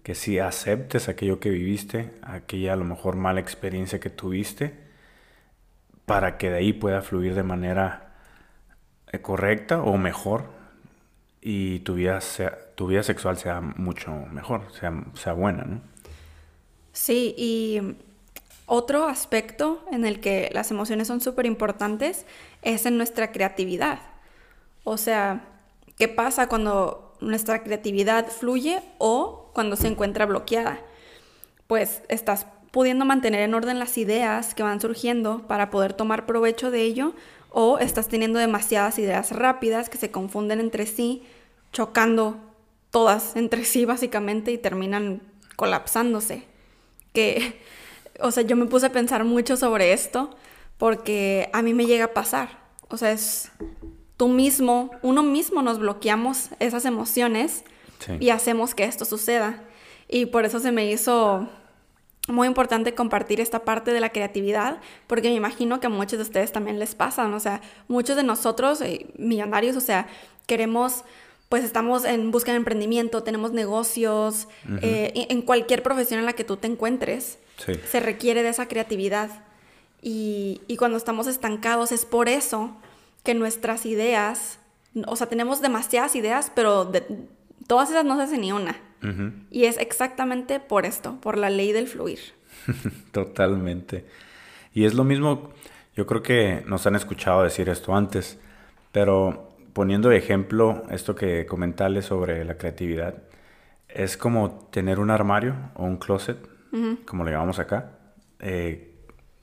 que 0.04 0.16
si 0.16 0.40
aceptes 0.40 1.08
aquello 1.08 1.40
que 1.40 1.50
viviste, 1.50 2.12
aquella 2.22 2.74
a 2.74 2.76
lo 2.76 2.84
mejor 2.84 3.16
mala 3.16 3.40
experiencia 3.40 4.00
que 4.00 4.10
tuviste, 4.10 4.74
para 6.06 6.38
que 6.38 6.50
de 6.50 6.58
ahí 6.58 6.74
pueda 6.74 7.02
fluir 7.02 7.36
de 7.36 7.44
manera 7.44 8.14
eh, 9.12 9.22
correcta 9.22 9.82
o 9.82 9.98
mejor 9.98 10.46
y 11.42 11.80
tu 11.80 11.96
vida, 11.96 12.20
sea, 12.20 12.58
tu 12.76 12.88
vida 12.88 13.04
sexual 13.04 13.38
sea 13.38 13.62
mucho 13.62 14.12
mejor, 14.12 14.64
sea, 14.78 14.94
sea 15.14 15.34
buena, 15.34 15.64
¿no? 15.64 15.82
Sí, 16.92 17.34
y 17.38 17.96
otro 18.66 19.08
aspecto 19.08 19.84
en 19.92 20.06
el 20.06 20.20
que 20.20 20.50
las 20.54 20.72
emociones 20.72 21.08
son 21.08 21.22
súper 21.22 21.46
importantes 21.46 22.26
es 22.62 22.86
en 22.86 22.98
nuestra 22.98 23.32
creatividad. 23.32 24.00
O 24.84 24.98
sea, 24.98 25.46
¿qué 25.98 26.08
pasa 26.08 26.48
cuando 26.48 27.13
nuestra 27.24 27.64
creatividad 27.64 28.28
fluye 28.28 28.82
o 28.98 29.50
cuando 29.54 29.76
se 29.76 29.88
encuentra 29.88 30.26
bloqueada. 30.26 30.80
Pues 31.68 32.02
estás 32.10 32.46
pudiendo 32.72 33.06
mantener 33.06 33.42
en 33.42 33.54
orden 33.54 33.80
las 33.80 33.98
ideas 33.98 34.56
que 34.56 34.64
van 34.64 34.82
surgiendo 34.82 35.48
para 35.48 35.70
poder 35.70 35.94
tomar 35.94 36.26
provecho 36.26 36.72
de 36.72 36.82
ello 36.82 37.14
o 37.50 37.78
estás 37.78 38.08
teniendo 38.08 38.40
demasiadas 38.40 38.98
ideas 38.98 39.32
rápidas 39.32 39.90
que 39.90 40.00
se 40.00 40.10
confunden 40.10 40.60
entre 40.60 40.88
sí, 40.88 41.24
chocando 41.72 42.38
todas 42.90 43.36
entre 43.36 43.64
sí 43.64 43.86
básicamente 43.86 44.52
y 44.52 44.58
terminan 44.58 45.22
colapsándose. 45.56 46.46
Que, 47.14 47.62
o 48.20 48.32
sea, 48.32 48.44
yo 48.44 48.56
me 48.56 48.66
puse 48.66 48.88
a 48.88 48.92
pensar 48.92 49.24
mucho 49.24 49.56
sobre 49.56 49.94
esto 49.94 50.36
porque 50.80 51.50
a 51.54 51.62
mí 51.62 51.74
me 51.74 51.86
llega 51.86 52.06
a 52.06 52.14
pasar. 52.14 52.60
O 52.90 52.98
sea, 52.98 53.12
es 53.12 53.52
tú 54.18 54.28
mismo, 54.28 54.92
uno 55.02 55.24
mismo 55.24 55.62
nos 55.62 55.80
bloqueamos 55.80 56.50
esas 56.60 56.86
emociones 56.86 57.64
y 58.20 58.30
hacemos 58.30 58.76
que 58.76 58.84
esto 58.84 59.06
suceda. 59.06 59.64
Y 60.10 60.26
por 60.28 60.46
eso 60.46 60.60
se 60.60 60.72
me 60.72 60.92
hizo 60.92 61.48
muy 62.28 62.48
importante 62.48 62.94
compartir 62.94 63.42
esta 63.42 63.66
parte 63.66 63.92
de 63.92 64.00
la 64.00 64.10
creatividad, 64.10 64.80
porque 65.08 65.30
me 65.30 65.36
imagino 65.36 65.80
que 65.80 65.88
a 65.88 65.90
muchos 65.90 66.20
de 66.20 66.24
ustedes 66.24 66.52
también 66.52 66.80
les 66.80 66.96
pasan, 66.96 67.34
o 67.34 67.40
sea, 67.40 67.62
muchos 67.88 68.16
de 68.16 68.24
nosotros, 68.24 68.82
eh, 68.82 69.08
millonarios, 69.18 69.76
o 69.76 69.82
sea, 69.82 70.08
queremos, 70.48 71.04
pues 71.50 71.64
estamos 71.64 72.06
en 72.06 72.32
busca 72.32 72.52
de 72.52 72.58
emprendimiento, 72.58 73.24
tenemos 73.24 73.52
negocios, 73.52 74.48
eh, 74.82 75.28
en 75.30 75.42
cualquier 75.42 75.84
profesión 75.84 76.20
en 76.20 76.26
la 76.26 76.34
que 76.34 76.44
tú 76.44 76.58
te 76.58 76.68
encuentres, 76.68 77.40
se 77.90 78.00
requiere 78.00 78.44
de 78.44 78.50
esa 78.50 78.68
creatividad. 78.68 79.30
Y, 80.02 80.62
y 80.68 80.76
cuando 80.78 80.98
estamos 80.98 81.28
estancados 81.28 81.94
es 81.94 82.06
por 82.06 82.28
eso 82.28 82.76
que 83.24 83.34
nuestras 83.34 83.86
ideas, 83.86 84.60
o 85.08 85.16
sea, 85.16 85.28
tenemos 85.28 85.62
demasiadas 85.62 86.16
ideas, 86.16 86.52
pero 86.54 86.86
de, 86.86 87.04
todas 87.68 87.90
esas 87.90 88.06
no 88.06 88.18
se 88.18 88.24
hace 88.24 88.38
ni 88.38 88.52
una. 88.52 88.76
Y 89.50 89.66
es 89.66 89.78
exactamente 89.80 90.62
por 90.62 90.86
esto, 90.86 91.20
por 91.20 91.38
la 91.38 91.50
ley 91.50 91.74
del 91.74 91.88
fluir. 91.88 92.20
Totalmente. 93.12 94.06
Y 94.74 94.86
es 94.86 94.94
lo 94.94 95.04
mismo, 95.04 95.50
yo 95.94 96.06
creo 96.06 96.24
que 96.24 96.64
nos 96.68 96.88
han 96.88 96.96
escuchado 96.96 97.44
decir 97.44 97.68
esto 97.68 97.94
antes, 97.94 98.40
pero 98.94 99.50
poniendo 99.74 100.08
de 100.08 100.16
ejemplo 100.16 100.84
esto 100.90 101.16
que 101.16 101.46
comentarle 101.46 102.02
sobre 102.02 102.46
la 102.46 102.56
creatividad, 102.56 103.24
es 103.90 104.16
como 104.16 104.70
tener 104.72 105.00
un 105.00 105.12
armario 105.12 105.54
o 105.76 105.84
un 105.84 105.98
closet, 105.98 106.38
como 107.06 107.26
le 107.26 107.32
llamamos 107.32 107.60
acá, 107.60 107.98
eh, 108.40 108.96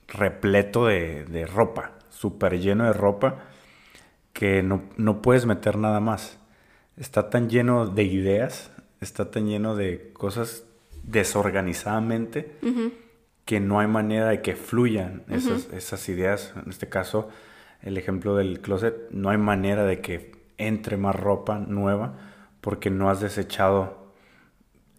repleto 0.09 0.87
de, 0.87 1.27
de 1.27 1.45
ropa, 1.45 1.99
súper 2.09 2.59
lleno 2.59 2.85
de 2.85 2.95
ropa 2.95 3.50
que 4.41 4.63
no, 4.63 5.21
puedes 5.21 5.45
meter 5.45 5.77
nada 5.77 6.01
más. 6.01 6.39
Está 6.97 7.29
tan 7.29 7.51
lleno 7.51 7.87
de 7.87 8.05
ideas, 8.05 8.71
está 9.03 9.31
tan 9.31 9.47
lleno 9.47 9.77
de 9.77 10.15
cosas 10.15 10.65
desorganizadamente 11.03 12.57
que 13.45 13.61
no 13.61 13.81
hay 13.81 13.87
manera 13.87 14.31
de 14.31 14.41
que 14.41 14.57
fluyan 14.57 15.25
esas, 15.29 15.69
esas, 15.75 16.09
ideas. 16.09 16.55
En 16.57 16.71
este 16.71 16.89
caso, 16.89 17.29
el 17.83 17.99
ejemplo 17.99 18.35
del 18.35 18.63
closet, 18.63 19.11
no 19.11 19.29
hay 19.29 19.37
manera 19.37 19.85
de 19.85 20.01
que 20.01 20.33
entre 20.57 20.97
más 20.97 21.17
ropa 21.17 21.59
nueva 21.59 22.15
porque 22.63 22.89
no 22.89 23.11
has 23.11 23.21
desechado 23.21 24.15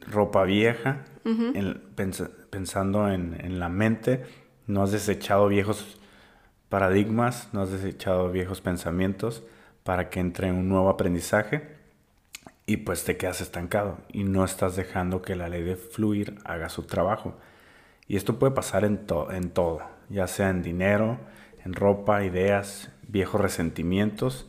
ropa 0.07 0.43
vieja 0.43 1.05
pensando 2.51 3.09
en, 3.09 3.35
en 3.43 3.59
la 3.59 3.69
mente, 3.69 4.23
no 4.67 4.83
has 4.83 4.91
desechado 4.91 5.47
viejos 5.47 5.99
paradigmas, 6.71 7.49
no 7.51 7.61
has 7.61 7.69
desechado 7.69 8.31
viejos 8.31 8.61
pensamientos 8.61 9.43
para 9.83 10.09
que 10.09 10.21
entre 10.21 10.53
un 10.53 10.69
nuevo 10.69 10.87
aprendizaje 10.87 11.75
y 12.65 12.77
pues 12.77 13.03
te 13.03 13.17
quedas 13.17 13.41
estancado 13.41 13.97
y 14.07 14.23
no 14.23 14.45
estás 14.45 14.77
dejando 14.77 15.21
que 15.21 15.35
la 15.35 15.49
ley 15.49 15.63
de 15.63 15.75
fluir 15.75 16.39
haga 16.45 16.69
su 16.69 16.83
trabajo. 16.83 17.37
Y 18.07 18.15
esto 18.15 18.39
puede 18.39 18.53
pasar 18.53 18.85
en, 18.85 19.05
en 19.31 19.49
todo, 19.49 19.81
ya 20.07 20.27
sea 20.27 20.49
en 20.49 20.63
dinero, 20.63 21.19
en 21.65 21.73
ropa, 21.73 22.23
ideas, 22.23 22.89
viejos 23.05 23.41
resentimientos. 23.41 24.47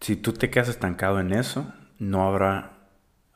Si 0.00 0.16
tú 0.16 0.32
te 0.32 0.48
quedas 0.48 0.70
estancado 0.70 1.20
en 1.20 1.34
eso, 1.34 1.74
no 1.98 2.26
habrá 2.26 2.75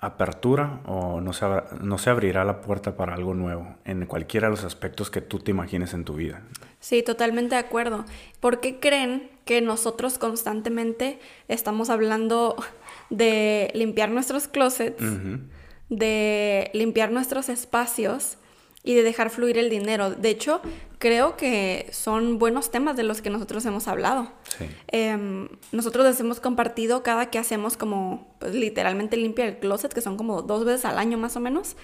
apertura 0.00 0.80
o 0.86 1.20
no 1.20 1.32
se, 1.32 1.46
no 1.80 1.98
se 1.98 2.10
abrirá 2.10 2.44
la 2.44 2.62
puerta 2.62 2.96
para 2.96 3.14
algo 3.14 3.34
nuevo 3.34 3.76
en 3.84 4.06
cualquiera 4.06 4.48
de 4.48 4.52
los 4.52 4.64
aspectos 4.64 5.10
que 5.10 5.20
tú 5.20 5.38
te 5.38 5.50
imagines 5.50 5.92
en 5.92 6.04
tu 6.04 6.14
vida. 6.14 6.42
Sí, 6.80 7.02
totalmente 7.02 7.54
de 7.54 7.60
acuerdo. 7.60 8.06
¿Por 8.40 8.60
qué 8.60 8.80
creen 8.80 9.30
que 9.44 9.60
nosotros 9.60 10.16
constantemente 10.16 11.18
estamos 11.48 11.90
hablando 11.90 12.56
de 13.10 13.70
limpiar 13.74 14.10
nuestros 14.10 14.48
closets, 14.48 15.02
de 15.90 16.70
limpiar 16.72 17.12
nuestros 17.12 17.50
espacios 17.50 18.38
y 18.82 18.94
de 18.94 19.02
dejar 19.02 19.28
fluir 19.28 19.58
el 19.58 19.68
dinero? 19.68 20.10
De 20.10 20.30
hecho, 20.30 20.62
creo 21.00 21.34
que 21.38 21.88
son 21.92 22.38
buenos 22.38 22.70
temas 22.70 22.94
de 22.94 23.04
los 23.04 23.22
que 23.22 23.30
nosotros 23.30 23.64
hemos 23.64 23.88
hablado. 23.88 24.30
Em, 24.88 25.48
nosotros 25.72 26.04
les 26.04 26.20
hemos 26.20 26.40
compartido 26.40 27.02
cada 27.02 27.30
que 27.30 27.38
hacemos 27.38 27.78
como 27.78 28.36
pues, 28.38 28.54
literalmente 28.54 29.16
limpia 29.16 29.46
el 29.46 29.58
closet, 29.58 29.94
que 29.94 30.02
son 30.02 30.18
como 30.18 30.42
dos 30.42 30.66
veces 30.66 30.84
al 30.84 30.98
año 30.98 31.16
más 31.16 31.36
o 31.36 31.40
menos. 31.40 31.74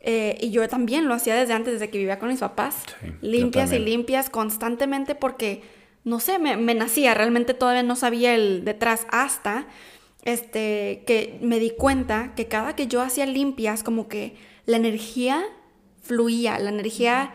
Eh, 0.00 0.38
y 0.40 0.50
yo 0.50 0.66
también 0.68 1.08
lo 1.08 1.14
hacía 1.14 1.34
desde 1.34 1.54
antes, 1.54 1.72
desde 1.74 1.90
que 1.90 1.98
vivía 1.98 2.20
con 2.20 2.28
mis 2.28 2.38
papás. 2.38 2.76
limpias 3.20 3.72
y 3.72 3.80
limpias 3.80 4.30
constantemente 4.30 5.16
porque, 5.16 5.62
no 6.04 6.20
sé, 6.20 6.38
me, 6.38 6.56
me, 6.56 6.76
nacía. 6.76 7.14
Realmente 7.14 7.54
todavía 7.54 7.82
no 7.82 7.96
sabía 7.96 8.32
el 8.32 8.64
detrás 8.64 9.08
hasta 9.10 9.66
este, 10.22 11.02
que 11.04 11.36
me 11.42 11.58
di 11.58 11.70
cuenta 11.70 12.32
que 12.36 12.46
cada 12.46 12.76
que 12.76 12.86
yo 12.86 13.02
hacía 13.02 13.26
limpias, 13.26 13.82
como 13.82 14.06
que 14.06 14.36
la 14.66 14.76
energía 14.76 15.42
fluía, 16.00 16.60
la 16.60 16.70
energía 16.70 17.32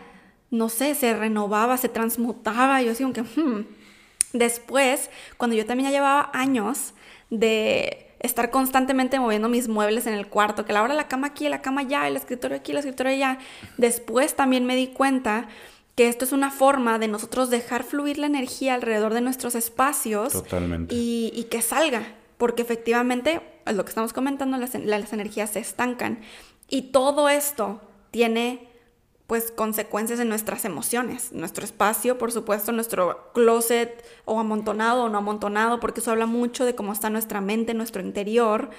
no 0.50 0.68
sé, 0.68 0.94
se 0.94 1.14
renovaba, 1.14 1.76
se 1.76 1.88
transmutaba. 1.88 2.82
Yo 2.82 2.92
así 2.92 3.02
como 3.02 3.14
que, 3.14 3.22
hmm. 3.22 3.66
Después, 4.32 5.10
cuando 5.36 5.56
yo 5.56 5.64
también 5.64 5.90
ya 5.90 5.96
llevaba 5.96 6.30
años 6.34 6.92
de 7.30 8.06
estar 8.20 8.50
constantemente 8.50 9.18
moviendo 9.20 9.48
mis 9.48 9.68
muebles 9.68 10.06
en 10.06 10.14
el 10.14 10.26
cuarto, 10.26 10.64
que 10.64 10.72
la 10.72 10.82
hora 10.82 10.94
la 10.94 11.08
cama 11.08 11.28
aquí, 11.28 11.48
la 11.48 11.62
cama 11.62 11.82
allá, 11.82 12.06
el 12.08 12.16
escritorio 12.16 12.56
aquí, 12.56 12.72
el 12.72 12.78
escritorio 12.78 13.12
allá, 13.12 13.38
después 13.76 14.34
también 14.34 14.66
me 14.66 14.76
di 14.76 14.88
cuenta 14.88 15.48
que 15.94 16.08
esto 16.08 16.24
es 16.24 16.32
una 16.32 16.50
forma 16.50 16.98
de 16.98 17.08
nosotros 17.08 17.50
dejar 17.50 17.84
fluir 17.84 18.18
la 18.18 18.26
energía 18.26 18.74
alrededor 18.74 19.14
de 19.14 19.20
nuestros 19.20 19.54
espacios 19.54 20.32
Totalmente. 20.32 20.94
Y, 20.94 21.46
que 21.50 21.62
salga, 21.62 22.02
porque 22.36 22.62
efectivamente, 22.62 23.40
lo 23.66 23.84
que 23.84 23.88
estamos 23.88 24.12
comentando, 24.12 24.58
las 24.58 25.12
energías 25.12 25.50
se 25.50 25.60
estancan. 25.60 26.20
Y 26.68 26.82
todo 26.92 27.28
esto 27.28 27.80
tiene 28.10 28.67
pues 29.28 29.50
consecuencias 29.50 30.20
en 30.20 30.30
nuestras 30.30 30.64
emociones, 30.64 31.32
nuestro 31.32 31.62
espacio, 31.62 32.16
por 32.16 32.32
supuesto, 32.32 32.72
nuestro 32.72 33.30
closet 33.34 34.02
o 34.24 34.40
amontonado 34.40 35.04
o 35.04 35.08
no 35.10 35.18
amontonado, 35.18 35.80
porque 35.80 36.00
eso 36.00 36.10
habla 36.10 36.24
mucho 36.24 36.64
de 36.64 36.74
cómo 36.74 36.94
está 36.94 37.10
nuestra 37.10 37.42
mente, 37.42 37.74
nuestro 37.74 38.00
interior, 38.00 38.70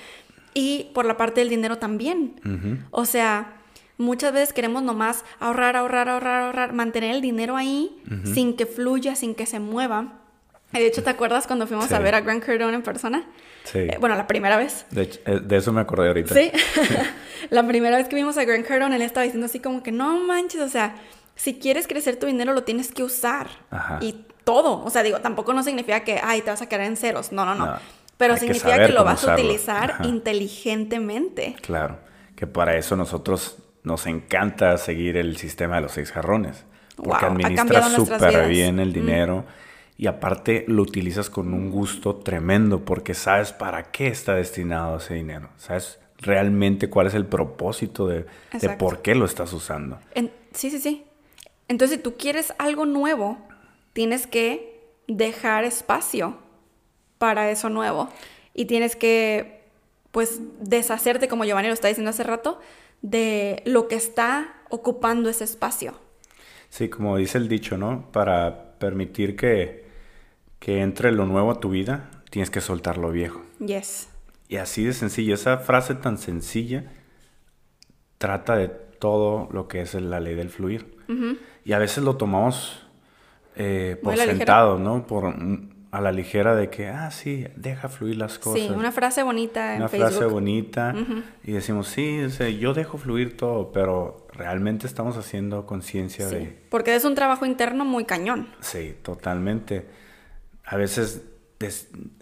y 0.56 0.89
por 0.96 1.06
la 1.06 1.18
parte 1.18 1.41
del 1.41 1.50
dinero 1.50 1.77
también. 1.77 2.41
O 2.89 3.06
sea, 3.06 3.62
muchas 4.00 4.34
veces 4.34 4.51
queremos 4.51 4.82
nomás 4.82 5.24
ahorrar, 5.39 5.75
ahorrar, 5.75 6.10
ahorrar, 6.10 6.41
ahorrar, 6.41 6.74
mantener 6.74 7.13
el 7.13 7.22
dinero 7.22 7.56
ahí 7.56 8.01
sin 8.24 8.56
que 8.56 8.65
fluya, 8.65 9.15
sin 9.15 9.36
que 9.36 9.46
se 9.46 9.60
mueva. 9.60 10.20
De 10.72 10.86
hecho, 10.86 11.04
¿te 11.04 11.10
acuerdas 11.10 11.48
cuando 11.48 11.66
fuimos 11.66 11.92
a 11.92 12.00
ver 12.00 12.16
a 12.16 12.22
Grant 12.22 12.44
Cardone 12.44 12.76
en 12.76 12.84
persona? 12.84 13.26
Sí. 13.64 13.80
Eh, 13.80 13.98
bueno, 14.00 14.16
la 14.16 14.28
primera 14.28 14.58
vez. 14.58 14.86
De, 14.92 15.04
eh, 15.26 15.40
de, 15.42 15.58
eso 15.58 15.74
me 15.74 15.82
acordé 15.82 16.08
ahorita. 16.08 16.36
Sí. 16.36 16.52
la 17.50 17.66
primera 17.68 17.98
vez 17.98 18.08
que 18.08 18.16
vimos 18.16 18.38
a 18.38 18.46
Grant 18.46 18.68
Cardone, 18.68 18.96
él 18.96 19.02
estaba 19.02 19.24
diciendo 19.24 19.46
así 19.46 19.60
como 19.60 19.82
que 19.82 19.92
no 19.92 20.20
manches, 20.20 20.62
o 20.62 20.70
sea, 20.70 20.96
si 21.36 21.58
quieres 21.58 21.88
crecer 21.88 22.18
tu 22.18 22.28
dinero 22.28 22.54
lo 22.54 22.64
tienes 22.64 22.92
que 22.92 23.04
usar. 23.04 23.48
Ajá. 23.72 24.00
Y 24.02 24.26
todo. 24.44 24.84
O 24.84 24.90
sea, 24.90 25.04
digo, 25.04 25.20
tampoco 25.20 25.54
no 25.54 25.64
significa 25.64 26.02
que, 26.02 26.20
ay, 26.24 26.42
te 26.42 26.50
vas 26.50 26.62
a 26.62 26.68
quedar 26.68 26.86
en 26.86 26.98
ceros. 26.98 27.32
No, 27.32 27.46
no, 27.46 27.56
no. 27.56 27.76
Pero 28.18 28.36
significa 28.36 28.78
que, 28.86 28.92
lo 28.92 29.04
vas 29.04 29.26
a 29.26 29.34
utilizar 29.34 30.00
inteligentemente. 30.04 31.56
Claro. 31.62 32.00
Que 32.36 32.48
para 32.48 32.76
eso 32.76 32.96
nosotros 32.96 33.58
nos 33.84 34.06
encanta 34.08 34.78
seguir 34.78 35.18
el 35.18 35.38
sistema 35.38 35.76
de 35.76 35.82
los 35.84 35.94
seis 35.94 36.12
jarrones. 36.12 36.66
Porque 36.96 37.26
administra 37.26 37.90
súper 37.90 38.50
bien 38.50 38.80
el 38.80 38.90
mm. 38.90 38.94
Y 40.00 40.08
aparte 40.08 40.63
lo 40.70 40.82
utilizas 40.84 41.29
con 41.29 41.53
un 41.53 41.70
gusto 41.70 42.15
tremendo 42.15 42.86
porque 42.86 43.13
sabes 43.13 43.51
para 43.51 43.91
qué 43.91 44.08
está 44.08 44.34
destinado 44.34 44.96
ese 44.96 45.15
dinero. 45.15 45.50
Sabes 45.58 46.00
realmente 46.20 46.89
cuál 46.89 47.08
es 47.08 47.13
el 47.15 47.25
propósito 47.25 48.08
de, 48.08 48.25
por 48.77 49.01
qué 49.01 49.13
lo 49.13 49.25
estás 49.25 49.51
usando. 49.51 50.00
sí, 50.53 50.70
sí, 50.70 50.79
sí. 50.79 51.03
Entonces, 51.68 51.98
si 51.98 52.03
tú 52.03 52.15
quieres 52.15 52.53
algo 52.60 52.86
nuevo, 52.86 53.39
tienes 53.91 54.25
que 54.25 54.79
dejar 55.10 55.65
espacio 55.65 56.38
para 57.18 57.51
eso 57.51 57.68
nuevo. 57.68 58.08
Y 58.53 58.65
tienes 58.65 58.96
que, 58.96 59.63
pues, 60.12 60.39
deshacerte, 60.62 61.27
como 61.27 61.44
Giovanni 61.44 61.68
lo 61.68 61.74
está 61.74 61.89
diciendo 61.89 62.12
hace 62.12 62.24
rato, 62.24 62.62
de 63.01 63.63
lo 63.65 63.89
que 63.89 63.96
está 63.96 64.63
ocupando 64.70 65.29
ese 65.29 65.44
espacio. 65.44 65.94
Sí, 66.70 66.88
como 66.88 67.18
dice 67.18 67.38
el 67.38 67.50
dicho, 67.50 67.77
¿no? 67.77 68.10
Para 68.13 68.77
permitir 68.79 69.36
que 69.36 69.88
que 70.60 70.82
entre 70.82 71.12
lo 71.12 71.25
nuevo 71.25 71.51
a 71.51 71.60
tu 71.60 71.70
vida, 71.70 72.10
tienes 72.30 72.50
que 72.50 72.62
soltar 72.62 72.98
lo 72.98 73.12
viejo. 73.12 73.42
Yes. 73.60 74.10
Y 74.48 74.58
así 74.58 74.84
de 74.84 74.94
sencillo, 74.94 75.34
esa 75.34 75.58
frase 75.58 75.96
tan 75.96 76.18
sencilla 76.18 76.92
trata 78.18 78.56
de 78.56 78.68
todo 78.68 79.48
lo 79.51 79.68
que 79.68 79.82
es 79.82 79.94
la 79.94 80.20
ley 80.20 80.36
del 80.36 80.50
fluir. 80.50 80.98
Y 81.66 81.74
a 81.74 81.80
veces 81.80 82.04
lo 82.04 82.18
tomamos 82.18 82.86
eh, 83.56 84.00
por 84.04 84.16
sentado, 84.16 84.78
¿no? 84.78 85.08
Por, 85.08 85.34
a 85.92 86.01
la 86.01 86.12
ligera 86.12 86.56
de 86.56 86.70
que, 86.70 86.88
ah, 86.88 87.10
sí, 87.10 87.48
deja 87.56 87.89
fluir 87.89 88.18
las 88.18 88.38
cosas. 88.38 88.62
Sí, 88.62 88.70
una 88.70 88.92
frase 88.92 89.24
bonita 89.24 89.74
en 89.74 89.82
Una 89.82 89.89
frase 89.89 90.25
bonita. 90.25 90.94
Y 91.44 91.54
decimos, 91.54 91.88
sí, 91.88 92.28
yo 92.60 92.74
dejo 92.74 92.98
fluir 92.98 93.38
todo, 93.38 93.72
pero 93.72 94.28
realmente 94.34 94.86
estamos 94.86 95.18
haciendo 95.18 95.66
conciencia 95.66 96.30
sí, 96.30 96.36
de... 96.36 96.60
Porque 96.70 96.94
es 96.94 97.06
un 97.06 97.16
trabajo 97.16 97.46
interno 97.46 97.86
muy 97.86 98.06
cañón. 98.06 98.50
Sí, 98.60 98.96
totalmente 99.01 99.88
a 100.70 100.78
veces 100.78 101.24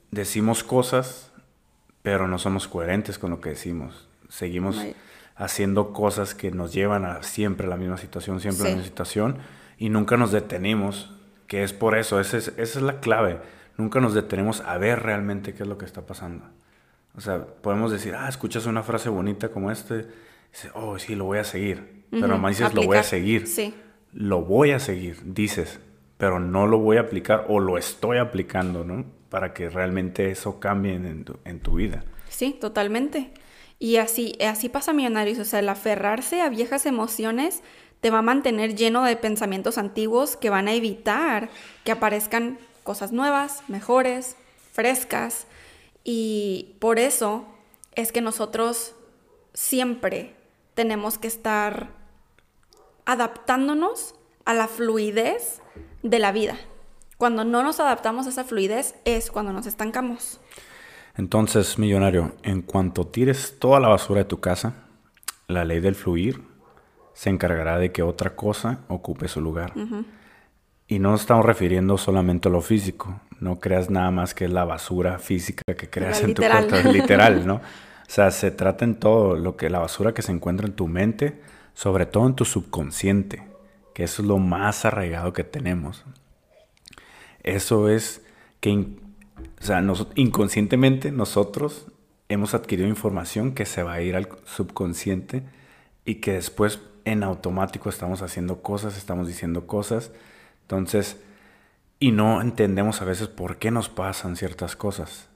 decimos 0.10 0.64
cosas, 0.64 1.34
pero 2.02 2.30
no 2.30 2.40
somos 2.40 2.70
coherentes 2.70 3.20
con 3.20 3.30
lo 3.30 3.42
que 3.42 3.50
decimos. 3.50 4.08
Seguimos 4.30 4.82
haciendo 5.36 5.92
cosas 5.92 6.34
que 6.34 6.50
nos 6.50 6.72
llevan 6.72 7.04
a 7.04 7.24
siempre 7.24 7.68
la 7.68 7.76
misma 7.76 7.98
situación, 7.98 8.40
siempre 8.40 8.64
la 8.64 8.70
misma 8.70 8.86
situación, 8.86 9.38
y 9.78 9.90
nunca 9.90 10.16
nos 10.16 10.32
detenemos, 10.32 11.12
que 11.48 11.64
es 11.64 11.74
por 11.74 11.98
eso, 11.98 12.22
esa 12.22 12.38
es, 12.38 12.48
esa 12.56 12.80
es 12.80 12.82
la 12.82 13.02
clave. 13.02 13.42
Nunca 13.76 14.00
nos 14.00 14.14
detenemos 14.14 14.62
a 14.62 14.78
ver 14.78 15.04
realmente 15.04 15.54
qué 15.54 15.64
es 15.64 15.70
lo 15.70 15.78
que 15.78 15.86
está 15.86 16.06
pasando. 16.06 16.46
O 17.18 17.22
sea, 17.22 17.46
podemos 17.46 17.92
decir, 17.92 18.16
ah, 18.16 18.30
escuchas 18.30 18.66
una 18.66 18.82
frase 18.82 19.10
bonita 19.10 19.50
como 19.50 19.72
este, 19.72 20.08
dices, 20.54 20.72
oh, 20.74 20.98
sí, 21.00 21.16
lo 21.16 21.26
voy 21.26 21.40
a 21.40 21.44
seguir. 21.44 22.06
Pero 22.12 22.28
nomás 22.28 22.58
dices, 22.58 22.74
lo 22.74 22.84
voy 22.84 22.98
a 22.98 23.04
seguir. 23.04 23.46
Sí. 23.46 23.76
Lo 24.14 24.42
voy 24.42 24.72
a 24.72 24.80
seguir, 24.80 25.18
dices 25.34 25.82
pero 26.18 26.40
no 26.40 26.68
lo 26.68 26.80
voy 26.80 26.98
a 26.98 27.02
aplicar 27.02 27.46
o 27.48 27.60
lo 27.60 27.78
estoy 27.78 28.18
aplicando, 28.18 28.84
¿no? 28.84 29.06
Para 29.30 29.54
que 29.54 29.70
realmente 29.70 30.32
eso 30.32 30.60
cambie 30.60 30.96
en 30.96 31.26
tu, 31.26 31.38
en 31.46 31.60
tu 31.60 31.76
vida. 31.76 32.04
Sí, 32.30 32.58
totalmente. 32.60 33.32
Y 33.80 33.98
así, 33.98 34.38
así 34.46 34.70
pasa, 34.70 34.94
millonarios. 34.94 35.38
O 35.40 35.46
sea, 35.46 35.60
el 35.60 35.70
aferrarse 35.70 36.42
a 36.42 36.50
viejas 36.50 36.86
emociones 36.86 37.62
te 38.02 38.10
va 38.10 38.20
a 38.20 38.24
mantener 38.24 38.76
lleno 38.76 39.04
de 39.04 39.16
pensamientos 39.16 39.78
antiguos 39.78 40.38
que 40.38 40.50
van 40.50 40.68
a 40.68 40.74
evitar 40.74 41.50
que 41.84 41.92
aparezcan 41.92 42.58
cosas 42.84 43.12
nuevas, 43.12 43.64
mejores, 43.68 44.36
frescas. 44.72 45.48
Y 46.04 46.76
por 46.80 47.00
eso 47.00 47.46
es 47.96 48.12
que 48.12 48.22
nosotros 48.22 48.96
siempre 49.54 50.36
tenemos 50.74 51.18
que 51.18 51.28
estar 51.28 51.90
adaptándonos 53.06 54.16
a 54.46 54.54
la 54.54 54.68
fluidez 54.68 55.62
de 56.04 56.20
la 56.20 56.32
vida. 56.32 56.56
Cuando 57.18 57.44
no 57.44 57.64
nos 57.64 57.80
adaptamos 57.80 58.28
a 58.28 58.30
esa 58.30 58.44
fluidez 58.44 58.96
es 59.04 59.32
cuando 59.32 59.52
nos 59.52 59.66
estancamos. 59.66 60.40
Entonces, 61.16 61.80
millonario, 61.80 62.36
en 62.44 62.62
cuanto 62.62 63.08
tires 63.08 63.56
toda 63.58 63.80
la 63.80 63.88
basura 63.88 64.20
de 64.20 64.26
tu 64.26 64.40
casa, 64.40 64.76
la 65.48 65.66
ley 65.66 65.80
del 65.80 65.96
fluir 65.96 66.44
se 67.14 67.32
encargará 67.32 67.80
de 67.80 67.92
que 67.92 68.04
otra 68.04 68.36
cosa 68.36 68.82
ocupe 68.88 69.28
su 69.28 69.42
lugar. 69.42 69.74
Y 70.88 71.00
no 71.00 71.16
estamos 71.16 71.44
refiriendo 71.44 71.98
solamente 71.98 72.50
a 72.50 72.52
lo 72.52 72.62
físico. 72.62 73.20
No 73.40 73.60
creas 73.60 73.90
nada 73.90 74.12
más 74.12 74.36
que 74.36 74.46
es 74.46 74.52
la 74.52 74.66
basura 74.66 75.18
física 75.18 75.64
que 75.76 75.90
creas 75.90 76.22
en 76.22 76.36
tu 76.36 76.44
cuerpo. 76.44 76.90
Literal, 76.90 77.46
¿no? 77.46 77.62
O 78.08 78.10
sea, 78.10 78.32
se 78.32 78.52
trata 78.52 78.86
en 78.86 78.96
todo 78.96 79.36
lo 79.36 79.58
que 79.58 79.70
la 79.70 79.80
basura 79.80 80.14
que 80.14 80.22
se 80.22 80.32
encuentra 80.32 80.66
en 80.66 80.72
tu 80.72 80.88
mente, 80.88 81.42
sobre 81.74 82.06
todo 82.06 82.26
en 82.26 82.36
tu 82.36 82.46
subconsciente 82.46 83.47
que 83.98 84.04
eso 84.04 84.22
es 84.22 84.28
lo 84.28 84.38
más 84.38 84.86
arraigado 84.86 85.34
que 85.34 85.44
tenemos. 85.44 86.06
Eso 87.42 87.90
es 87.90 88.22
que 88.60 88.70
o 89.60 89.64
sea, 89.64 89.84
inconscientemente 90.14 91.12
nosotros 91.12 91.88
hemos 92.30 92.54
adquirido 92.54 92.88
información 92.88 93.56
que 93.56 93.66
se 93.66 93.82
va 93.82 93.94
a 93.94 94.02
ir 94.04 94.16
al 94.16 94.30
subconsciente 94.46 95.42
y 96.06 96.16
que 96.22 96.34
después 96.34 96.80
en 97.06 97.24
automático 97.24 97.90
estamos 97.90 98.22
haciendo 98.22 98.62
cosas, 98.62 98.98
estamos 98.98 99.28
diciendo 99.28 99.66
cosas. 99.66 100.12
Entonces, 100.62 101.18
y 102.00 102.12
no 102.12 102.40
entendemos 102.44 103.02
a 103.02 103.06
veces 103.06 103.30
por 103.30 103.58
qué 103.58 103.72
nos 103.72 103.90
pasan 103.90 104.36
ciertas 104.36 104.76
cosas. 104.76 105.28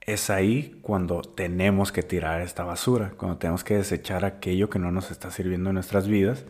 Es 0.00 0.28
ahí 0.28 0.76
cuando 0.82 1.22
tenemos 1.22 1.92
que 1.92 2.02
tirar 2.02 2.40
esta 2.40 2.64
basura, 2.64 3.12
cuando 3.16 3.38
tenemos 3.38 3.62
que 3.62 3.76
desechar 3.76 4.24
aquello 4.24 4.68
que 4.70 4.80
no 4.80 4.90
nos 4.90 5.12
está 5.12 5.30
sirviendo 5.30 5.70
en 5.70 5.74
nuestras 5.74 6.08
vidas 6.08 6.44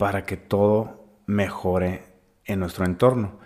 para 0.00 0.24
que 0.24 0.38
todo 0.38 1.04
mejore 1.26 2.04
en 2.46 2.58
nuestro 2.58 2.86
entorno. 2.86 3.38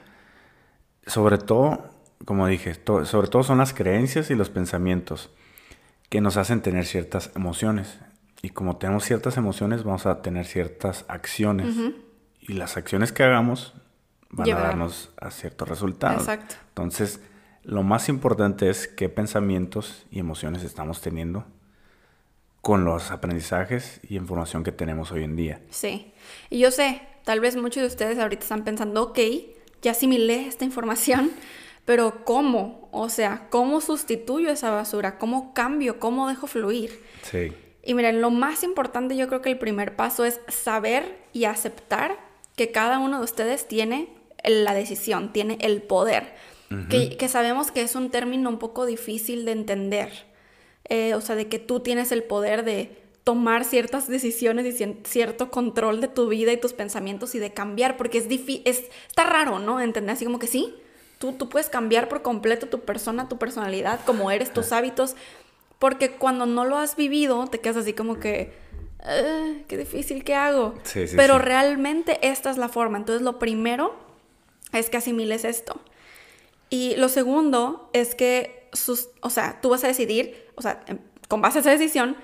Sobre 1.04 1.36
todo, 1.36 1.90
como 2.24 2.46
dije, 2.46 2.74
sobre 2.84 3.26
todo 3.26 3.42
son 3.42 3.58
las 3.58 3.74
creencias 3.74 4.30
y 4.30 4.36
los 4.36 4.50
pensamientos 4.50 5.30
que 6.10 6.20
nos 6.20 6.36
hacen 6.36 6.62
tener 6.62 6.86
ciertas 6.86 7.32
emociones. 7.34 7.98
Y 8.40 8.50
como 8.50 8.76
tenemos 8.76 9.02
ciertas 9.02 9.36
emociones, 9.36 9.82
vamos 9.82 10.06
a 10.06 10.22
tener 10.22 10.46
ciertas 10.46 11.04
acciones. 11.08 11.74
Y 12.38 12.52
las 12.52 12.76
acciones 12.76 13.10
que 13.10 13.24
hagamos 13.24 13.74
van 14.30 14.48
a 14.52 14.54
darnos 14.56 15.12
a 15.20 15.32
ciertos 15.32 15.68
resultados. 15.68 16.20
Exacto. 16.20 16.54
Entonces, 16.68 17.20
lo 17.64 17.82
más 17.82 18.08
importante 18.08 18.70
es 18.70 18.86
qué 18.86 19.08
pensamientos 19.08 20.06
y 20.08 20.20
emociones 20.20 20.62
estamos 20.62 21.00
teniendo 21.00 21.46
con 22.64 22.86
los 22.86 23.10
aprendizajes 23.10 24.00
y 24.08 24.16
información 24.16 24.64
que 24.64 24.72
tenemos 24.72 25.12
hoy 25.12 25.22
en 25.22 25.36
día. 25.36 25.60
Sí, 25.68 26.14
y 26.48 26.60
yo 26.60 26.70
sé, 26.70 27.02
tal 27.22 27.38
vez 27.40 27.56
muchos 27.56 27.82
de 27.82 27.88
ustedes 27.88 28.18
ahorita 28.18 28.42
están 28.42 28.64
pensando, 28.64 29.02
ok, 29.02 29.18
ya 29.82 29.90
asimilé 29.90 30.48
esta 30.48 30.64
información, 30.64 31.30
pero 31.84 32.24
¿cómo? 32.24 32.88
O 32.90 33.10
sea, 33.10 33.48
¿cómo 33.50 33.82
sustituyo 33.82 34.48
esa 34.48 34.70
basura? 34.70 35.18
¿Cómo 35.18 35.52
cambio? 35.52 36.00
¿Cómo 36.00 36.26
dejo 36.26 36.46
fluir? 36.46 37.04
Sí. 37.20 37.52
Y 37.82 37.92
miren, 37.92 38.22
lo 38.22 38.30
más 38.30 38.62
importante 38.62 39.14
yo 39.14 39.28
creo 39.28 39.42
que 39.42 39.50
el 39.50 39.58
primer 39.58 39.94
paso 39.94 40.24
es 40.24 40.40
saber 40.48 41.18
y 41.34 41.44
aceptar 41.44 42.16
que 42.56 42.72
cada 42.72 42.98
uno 42.98 43.18
de 43.18 43.24
ustedes 43.24 43.68
tiene 43.68 44.08
la 44.42 44.72
decisión, 44.72 45.34
tiene 45.34 45.58
el 45.60 45.82
poder, 45.82 46.32
que, 46.88 47.18
que 47.18 47.28
sabemos 47.28 47.70
que 47.70 47.82
es 47.82 47.94
un 47.94 48.10
término 48.10 48.48
un 48.48 48.58
poco 48.58 48.86
difícil 48.86 49.44
de 49.44 49.52
entender 49.52 50.33
eh, 50.88 51.14
o 51.14 51.20
sea, 51.20 51.34
de 51.36 51.48
que 51.48 51.58
tú 51.58 51.80
tienes 51.80 52.12
el 52.12 52.22
poder 52.22 52.64
de 52.64 53.02
tomar 53.24 53.64
ciertas 53.64 54.06
decisiones 54.06 54.66
y 54.80 54.94
cierto 55.04 55.50
control 55.50 56.00
de 56.02 56.08
tu 56.08 56.28
vida 56.28 56.52
y 56.52 56.58
tus 56.58 56.74
pensamientos 56.74 57.34
y 57.34 57.38
de 57.38 57.52
cambiar, 57.52 57.96
porque 57.96 58.18
es 58.18 58.28
difícil, 58.28 58.62
es, 58.66 58.84
está 59.08 59.24
raro, 59.24 59.58
¿no? 59.58 59.80
Entender 59.80 60.12
así 60.14 60.26
como 60.26 60.38
que 60.38 60.46
sí, 60.46 60.74
tú, 61.18 61.32
tú 61.32 61.48
puedes 61.48 61.70
cambiar 61.70 62.08
por 62.08 62.20
completo 62.20 62.66
tu 62.68 62.80
persona, 62.80 63.28
tu 63.28 63.38
personalidad, 63.38 64.00
como 64.04 64.30
eres, 64.30 64.52
tus 64.52 64.72
hábitos, 64.72 65.16
porque 65.78 66.10
cuando 66.12 66.44
no 66.44 66.64
lo 66.66 66.76
has 66.76 66.96
vivido, 66.96 67.46
te 67.46 67.60
quedas 67.60 67.78
así 67.78 67.94
como 67.94 68.20
que, 68.20 68.52
"Ah, 69.02 69.52
qué 69.68 69.78
difícil, 69.78 70.22
¿qué 70.22 70.34
hago? 70.34 70.74
Sí, 70.82 71.06
sí, 71.08 71.16
Pero 71.16 71.36
sí. 71.38 71.42
realmente 71.44 72.18
esta 72.28 72.50
es 72.50 72.58
la 72.58 72.68
forma. 72.68 72.98
Entonces 72.98 73.22
lo 73.22 73.38
primero 73.38 73.94
es 74.74 74.90
que 74.90 74.98
asimiles 74.98 75.44
esto. 75.46 75.80
Y 76.68 76.94
lo 76.96 77.08
segundo 77.08 77.88
es 77.94 78.14
que, 78.14 78.68
sus- 78.72 79.08
o 79.20 79.30
sea, 79.30 79.60
tú 79.62 79.70
vas 79.70 79.84
a 79.84 79.88
decidir, 79.88 80.43
o 80.56 80.62
sea, 80.62 80.82
em- 80.86 80.98
con 81.28 81.40
base 81.40 81.58
a 81.58 81.60
esa 81.60 81.70
decisión, 81.70 82.16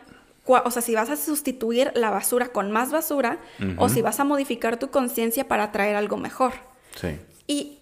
o 0.46 0.70
sea, 0.70 0.82
si 0.82 0.94
vas 0.94 1.10
a 1.10 1.16
sustituir 1.16 1.92
la 1.94 2.10
basura 2.10 2.48
con 2.48 2.70
más 2.72 2.90
basura 2.90 3.38
o 3.76 3.88
si 3.88 4.02
vas 4.02 4.18
a 4.20 4.24
modificar 4.24 4.78
tu 4.78 4.90
conciencia 4.90 5.46
para 5.46 5.70
traer 5.72 5.94
algo 5.96 6.16
mejor. 6.16 6.52
Sí. 6.96 7.18
Y 7.46 7.78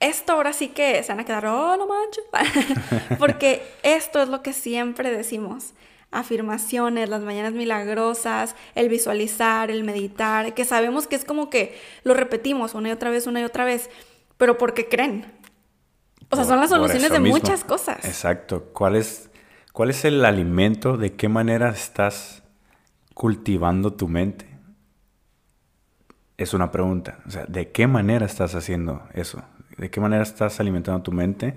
esto 0.00 0.32
ahora 0.32 0.52
sí 0.52 0.68
que 0.68 1.02
se 1.02 1.12
van 1.12 1.20
a 1.20 1.24
quedar, 1.24 1.46
oh, 1.46 1.76
no 1.76 1.86
manches. 1.86 2.24
Porque 3.18 3.62
esto 3.82 4.20
es 4.22 4.28
lo 4.28 4.42
que 4.42 4.52
siempre 4.52 5.10
decimos. 5.10 5.74
Afirmaciones, 6.10 7.08
las 7.08 7.22
mañanas 7.22 7.52
milagrosas, 7.52 8.56
el 8.74 8.88
visualizar, 8.88 9.70
el 9.70 9.84
meditar, 9.84 10.54
que 10.54 10.64
sabemos 10.64 11.06
que 11.06 11.16
es 11.16 11.24
como 11.24 11.48
que 11.50 11.78
lo 12.02 12.14
repetimos 12.14 12.74
una 12.74 12.88
y 12.88 12.92
otra 12.92 13.10
vez, 13.10 13.26
una 13.26 13.40
y 13.40 13.44
otra 13.44 13.64
vez, 13.64 13.88
pero 14.36 14.58
porque 14.58 14.88
creen. 14.88 15.32
O 16.30 16.36
sea, 16.36 16.44
Por- 16.44 16.46
son 16.46 16.60
las 16.60 16.70
soluciones 16.70 17.10
de 17.10 17.20
mismo. 17.20 17.38
muchas 17.38 17.62
cosas. 17.64 18.04
Exacto. 18.04 18.64
¿Cuál 18.72 18.96
es, 18.96 19.27
¿Cuál 19.78 19.90
es 19.90 20.04
el 20.04 20.24
alimento? 20.24 20.96
¿De 20.96 21.12
qué 21.12 21.28
manera 21.28 21.68
estás 21.68 22.42
cultivando 23.14 23.92
tu 23.92 24.08
mente? 24.08 24.44
Es 26.36 26.52
una 26.52 26.72
pregunta. 26.72 27.20
O 27.28 27.30
sea, 27.30 27.44
¿de 27.46 27.70
qué 27.70 27.86
manera 27.86 28.26
estás 28.26 28.56
haciendo 28.56 29.04
eso? 29.14 29.40
¿De 29.76 29.88
qué 29.88 30.00
manera 30.00 30.24
estás 30.24 30.58
alimentando 30.58 31.00
tu 31.04 31.12
mente? 31.12 31.54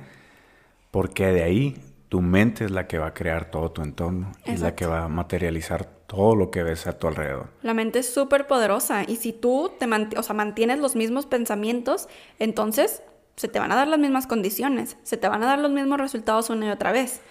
Porque 0.92 1.32
de 1.32 1.42
ahí 1.42 1.82
tu 2.10 2.22
mente 2.22 2.66
es 2.66 2.70
la 2.70 2.86
que 2.86 3.00
va 3.00 3.08
a 3.08 3.14
crear 3.16 3.50
todo 3.50 3.72
tu 3.72 3.82
entorno 3.82 4.32
y 4.46 4.50
la 4.50 4.54
Exacto. 4.54 4.76
que 4.76 4.86
va 4.86 5.06
a 5.06 5.08
materializar 5.08 5.86
todo 6.06 6.36
lo 6.36 6.52
que 6.52 6.62
ves 6.62 6.86
a 6.86 7.00
tu 7.00 7.08
alrededor. 7.08 7.48
La 7.64 7.74
mente 7.74 7.98
es 7.98 8.14
súper 8.14 8.46
poderosa 8.46 9.04
y 9.04 9.16
si 9.16 9.34
tú 9.34 9.72
te 9.80 9.88
o 10.16 10.22
sea, 10.22 10.36
mantienes 10.36 10.78
los 10.78 10.96
mismos 10.96 11.26
pensamientos, 11.26 12.08
entonces 12.38 13.02
se 13.36 13.48
te 13.48 13.58
van 13.58 13.72
a 13.72 13.76
dar 13.76 13.88
las 13.88 13.98
mismas 13.98 14.28
condiciones, 14.28 14.98
se 15.02 15.18
te 15.18 15.28
van 15.28 15.42
a 15.42 15.48
dar 15.48 15.58
los 15.58 15.72
mismos 15.72 16.00
resultados 16.00 16.52
una 16.52 16.68
y 16.68 16.70
otra 16.70 16.92
vez. 16.92 17.22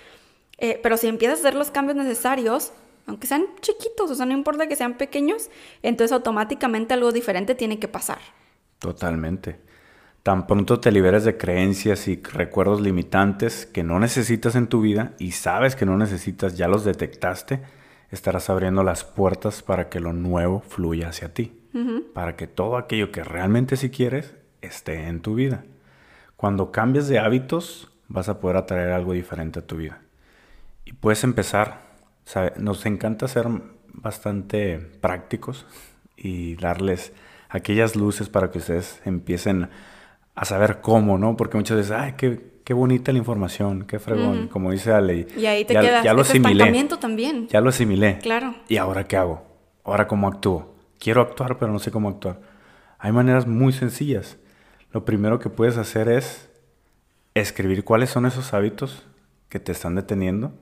Eh, 0.61 0.79
pero 0.83 0.97
si 0.97 1.09
empiezas 1.09 1.39
a 1.39 1.41
hacer 1.41 1.55
los 1.55 1.71
cambios 1.71 1.97
necesarios, 1.97 2.73
aunque 3.07 3.27
sean 3.27 3.47
chiquitos, 3.61 4.11
o 4.11 4.15
sea, 4.15 4.27
no 4.27 4.33
importa 4.33 4.69
que 4.69 4.77
sean 4.77 4.95
pequeños, 4.95 5.51
entonces 5.83 6.13
automáticamente 6.13 6.95
algo 6.95 7.13
diferente 7.13 7.55
tiene 7.55 7.79
que 7.79 7.89
pasar. 7.89 8.19
Totalmente. 8.79 9.59
Tan 10.23 10.47
pronto 10.47 10.81
te 10.81 10.93
liberes 10.93 11.25
de 11.25 11.39
creencias 11.39 12.07
y 12.07 12.21
recuerdos 12.23 12.83
limitantes 12.83 13.65
que 13.65 13.83
no 13.83 13.99
necesitas 13.99 14.55
en 14.55 14.67
tu 14.67 14.83
vida 14.83 15.15
y 15.19 15.33
sabes 15.33 15.77
que 15.77 15.87
no 15.87 15.97
necesitas, 15.97 16.57
ya 16.59 16.69
los 16.69 16.85
detectaste, 16.85 17.61
estarás 18.11 18.51
abriendo 18.51 18.83
las 18.83 19.03
puertas 19.03 19.63
para 19.63 19.89
que 19.89 19.99
lo 19.99 20.13
nuevo 20.13 20.61
fluya 20.61 21.09
hacia 21.09 21.33
ti. 21.33 21.57
Para 22.15 22.35
que 22.35 22.49
todo 22.49 22.77
aquello 22.77 23.13
que 23.13 23.23
realmente 23.23 23.77
si 23.77 23.91
quieres 23.91 24.35
esté 24.61 25.07
en 25.07 25.21
tu 25.21 25.37
vida. 25.37 25.65
Cuando 26.37 26.73
cambies 26.73 27.07
de 27.07 27.21
hábitos, 27.21 27.91
vas 28.09 28.29
a 28.29 28.41
poder 28.41 28.57
atraer 28.57 28.91
algo 28.91 29.13
diferente 29.13 29.61
a 29.61 29.67
tu 29.67 29.77
vida. 29.77 30.03
Y 30.85 30.93
puedes 30.93 31.25
empezar, 31.25 31.83
¿sabe? 32.25 32.53
nos 32.57 32.87
encanta 32.87 33.29
ser 33.29 33.47
bastante 33.93 34.79
prácticos 34.79 35.67
y 36.17 36.57
darles 36.57 37.13
aquellas 37.49 37.97
luces 37.97 38.29
para 38.29 38.51
que 38.51 38.59
ustedes 38.59 39.01
empiecen 39.05 39.69
a 40.35 40.45
saber 40.45 40.81
cómo, 40.81 41.19
¿no? 41.19 41.37
Porque 41.37 41.57
muchas 41.57 41.77
veces, 41.77 41.93
ay, 41.93 42.15
qué, 42.17 42.61
qué 42.65 42.73
bonita 42.75 43.13
la 43.13 43.19
información, 43.19 43.85
qué 43.87 43.99
fregón, 43.99 44.49
como 44.49 44.71
dice 44.71 44.93
Ale. 44.93 45.27
Y 45.37 45.47
ahí 45.47 45.65
te 45.65 45.75
ya, 45.75 45.81
quedas. 45.81 46.05
Ya 46.05 46.15
lo 46.15 46.23
Ese 46.23 46.33
asimilé. 46.33 46.85
también. 46.99 47.49
Ya 47.49 47.61
lo 47.61 47.69
asimilé. 47.71 48.19
Claro. 48.19 48.55
¿Y 48.69 48.77
ahora 48.77 49.05
qué 49.07 49.17
hago? 49.17 49.45
¿Ahora 49.85 50.07
cómo 50.07 50.29
actúo? 50.29 50.75
Quiero 50.99 51.21
actuar, 51.21 51.59
pero 51.59 51.73
no 51.73 51.79
sé 51.79 51.91
cómo 51.91 52.09
actuar. 52.09 52.41
Hay 52.99 53.13
maneras 53.13 53.47
muy 53.47 53.73
sencillas. 53.73 54.39
Lo 54.93 55.05
primero 55.05 55.39
que 55.39 55.51
puedes 55.51 55.79
hacer 55.79 56.09
es 56.09 56.49
escribir 57.35 57.85
cuáles 57.85 58.11
son 58.11 58.27
esos 58.27 58.53
hábitos 58.55 59.07
que 59.49 59.61
te 59.61 59.73
están 59.73 59.95
deteniendo, 59.95 60.53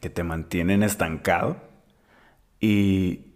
que 0.00 0.10
te 0.10 0.22
mantienen 0.22 0.82
estancado. 0.82 1.56
Y, 2.60 3.26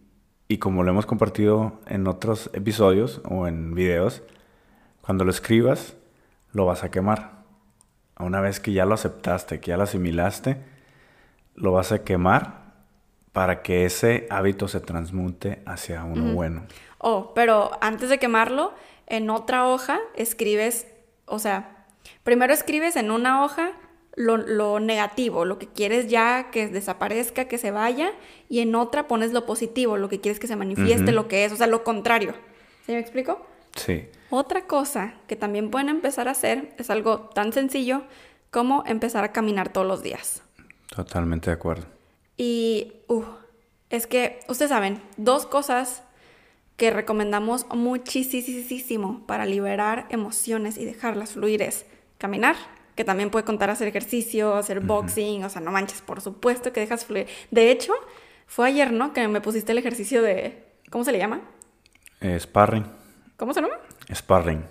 y 0.48 0.58
como 0.58 0.82
lo 0.82 0.90
hemos 0.90 1.06
compartido 1.06 1.80
en 1.86 2.06
otros 2.06 2.50
episodios 2.54 3.20
o 3.24 3.46
en 3.46 3.74
videos, 3.74 4.22
cuando 5.00 5.24
lo 5.24 5.30
escribas, 5.30 5.96
lo 6.52 6.66
vas 6.66 6.84
a 6.84 6.90
quemar. 6.90 7.42
Una 8.18 8.40
vez 8.40 8.60
que 8.60 8.72
ya 8.72 8.84
lo 8.84 8.94
aceptaste, 8.94 9.60
que 9.60 9.70
ya 9.70 9.76
lo 9.76 9.84
asimilaste, 9.84 10.62
lo 11.54 11.72
vas 11.72 11.92
a 11.92 12.04
quemar 12.04 12.62
para 13.32 13.62
que 13.62 13.84
ese 13.84 14.26
hábito 14.30 14.68
se 14.68 14.80
transmute 14.80 15.62
hacia 15.66 16.04
uno 16.04 16.34
bueno. 16.34 16.64
Oh, 16.98 17.32
pero 17.34 17.70
antes 17.80 18.10
de 18.10 18.18
quemarlo, 18.18 18.74
en 19.06 19.30
otra 19.30 19.66
hoja 19.66 19.98
escribes, 20.14 20.86
o 21.24 21.38
sea, 21.38 21.86
primero 22.22 22.52
escribes 22.52 22.96
en 22.96 23.10
una 23.10 23.42
hoja 23.42 23.72
lo, 24.14 24.36
lo 24.36 24.80
negativo, 24.80 25.44
lo 25.44 25.58
que 25.58 25.66
quieres 25.66 26.08
ya 26.08 26.50
que 26.50 26.68
desaparezca, 26.68 27.46
que 27.46 27.58
se 27.58 27.70
vaya, 27.70 28.12
y 28.48 28.60
en 28.60 28.74
otra 28.74 29.08
pones 29.08 29.32
lo 29.32 29.46
positivo, 29.46 29.96
lo 29.96 30.08
que 30.08 30.20
quieres 30.20 30.38
que 30.38 30.46
se 30.46 30.56
manifieste, 30.56 31.12
lo 31.12 31.28
que 31.28 31.44
es, 31.44 31.52
o 31.52 31.56
sea, 31.56 31.66
lo 31.66 31.84
contrario. 31.84 32.34
¿Sí 32.86 32.92
me 32.92 32.98
explico? 32.98 33.46
Sí, 33.76 34.06
Otra 34.28 34.66
cosa 34.66 35.14
que 35.26 35.36
también 35.36 35.70
pueden 35.70 35.88
empezar 35.88 36.28
a 36.28 36.32
hacer 36.32 36.74
es 36.78 36.90
algo 36.90 37.30
tan 37.34 37.52
sencillo 37.52 38.02
como 38.50 38.84
empezar 38.86 39.24
a 39.24 39.32
caminar 39.32 39.72
todos 39.72 39.86
los 39.86 40.02
días. 40.02 40.42
totalmente 40.94 41.48
de 41.48 41.54
acuerdo. 41.54 41.86
Y 42.36 42.92
uh, 43.08 43.24
es 43.88 44.06
que, 44.06 44.40
ustedes 44.48 44.70
saben, 44.70 45.00
dos 45.16 45.46
cosas 45.46 46.02
que 46.76 46.90
recomendamos 46.90 47.66
muchísimo 47.70 49.24
para 49.26 49.46
liberar 49.46 50.06
emociones 50.10 50.76
y 50.76 50.84
dejarlas 50.84 51.32
fluir 51.32 51.62
es 51.62 51.86
caminar, 52.18 52.56
que 52.94 53.04
también 53.04 53.30
puede 53.30 53.44
contar 53.44 53.70
hacer 53.70 53.88
ejercicio, 53.88 54.54
hacer 54.54 54.80
boxing, 54.80 55.44
o 55.44 55.48
sea, 55.48 55.60
no 55.60 55.70
manches, 55.70 56.02
por 56.02 56.20
supuesto 56.20 56.72
que 56.72 56.80
dejas 56.80 57.04
fluir. 57.04 57.26
De 57.50 57.70
hecho, 57.70 57.92
fue 58.46 58.68
ayer, 58.68 58.92
¿no? 58.92 59.12
Que 59.12 59.26
me 59.28 59.40
pusiste 59.40 59.72
el 59.72 59.78
ejercicio 59.78 60.22
de, 60.22 60.64
¿cómo 60.90 61.04
se 61.04 61.12
le 61.12 61.18
llama? 61.18 61.40
Eh, 62.20 62.38
sparring. 62.38 62.84
¿Cómo 63.36 63.52
se 63.54 63.60
llama? 63.62 63.74
Sparring. 64.12 64.64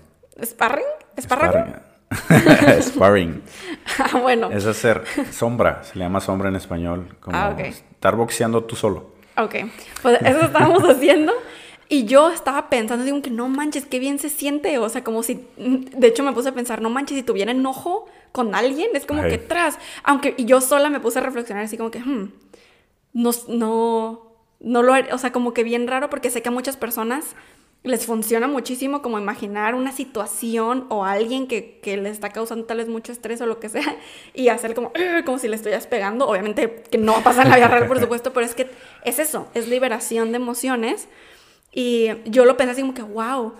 ¿Sparring? 0.43 0.86
Sparring. 1.19 1.75
Sparring. 2.81 3.41
Ah, 3.99 4.17
bueno. 4.19 4.49
Es 4.51 4.65
hacer 4.65 5.03
sombra, 5.31 5.84
se 5.84 5.97
le 5.97 6.05
llama 6.05 6.19
sombra 6.21 6.49
en 6.49 6.55
español, 6.55 7.17
como 7.19 7.38
Ah, 7.38 7.55
estar 7.60 8.15
boxeando 8.15 8.63
tú 8.63 8.75
solo. 8.75 9.12
Ok, 9.38 9.55
pues 10.01 10.21
eso 10.21 10.41
estábamos 10.41 10.84
haciendo 10.89 11.34
y 11.91 12.06
yo 12.06 12.30
estaba 12.30 12.69
pensando, 12.69 13.04
digo 13.04 13.21
que 13.21 13.30
no 13.30 13.49
manches, 13.49 13.86
qué 13.86 13.99
bien 13.99 14.17
se 14.17 14.30
siente, 14.30 14.77
o 14.77 14.88
sea, 14.88 15.04
como 15.04 15.23
si, 15.23 15.45
de 15.58 16.08
hecho 16.08 16.23
me 16.23 16.32
puse 16.32 16.47
a 16.47 16.54
pensar, 16.54 16.82
no 16.82 16.89
manches, 16.89 17.17
si 17.17 17.21
tuviera 17.23 17.51
enojo 17.51 18.06
con 18.32 18.56
alguien, 18.56 18.91
es 18.93 19.06
como 19.06 19.23
que 19.23 19.38
tras, 19.38 19.77
aunque, 20.04 20.34
y 20.38 20.45
yo 20.45 20.62
sola 20.62 20.89
me 20.89 21.01
puse 21.01 21.19
a 21.19 21.21
reflexionar 21.21 21.65
así 21.65 21.75
como 21.75 21.91
que, 21.91 21.99
hmm, 21.99 22.32
no, 23.12 23.32
no, 23.49 24.21
no 24.62 24.84
lo, 24.84 24.93
o 25.13 25.17
sea, 25.17 25.34
como 25.34 25.54
que 25.54 25.65
bien 25.65 25.86
raro 25.86 26.10
porque 26.10 26.30
sé 26.30 26.41
que 26.41 26.47
a 26.47 26.54
muchas 26.54 26.77
personas 26.77 27.36
les 27.84 28.06
funciona 28.06 28.47
muchísimo 28.47 29.01
como 29.01 29.19
imaginar 29.19 29.75
una 29.75 29.91
situación 29.91 30.86
o 30.88 31.04
alguien 31.04 31.45
que, 31.45 31.82
que 31.82 31.97
le 31.97 32.10
está 32.10 32.30
causando 32.30 32.67
tal 32.67 32.77
vez 32.77 32.88
mucho 32.88 33.12
estrés 33.12 33.41
o 33.41 33.47
lo 33.47 33.60
que 33.60 33.67
sea 33.67 33.97
y 34.34 34.47
hacer 34.47 34.75
como, 34.75 34.93
como 35.25 35.39
si 35.39 35.49
le 35.49 35.58
estuvieras 35.58 35.88
pegando. 35.88 36.25
Obviamente 36.25 36.84
que 36.89 36.97
no 36.97 37.12
va 37.12 37.17
a 37.19 37.23
pasar 37.23 37.47
en 37.47 37.51
la 37.51 37.58
vida 37.58 37.67
real, 37.67 37.88
por 37.88 37.99
supuesto, 37.99 38.32
pero 38.32 38.45
es 38.45 38.56
que 38.56 38.69
es 39.04 39.19
eso, 39.19 39.49
es 39.56 39.67
liberación 39.67 40.32
de 40.32 40.38
emociones. 40.38 41.10
Y 41.71 42.10
yo 42.25 42.45
lo 42.45 42.57
pensé 42.57 42.71
así 42.73 42.81
como 42.81 42.93
que, 42.93 43.01
wow, 43.01 43.53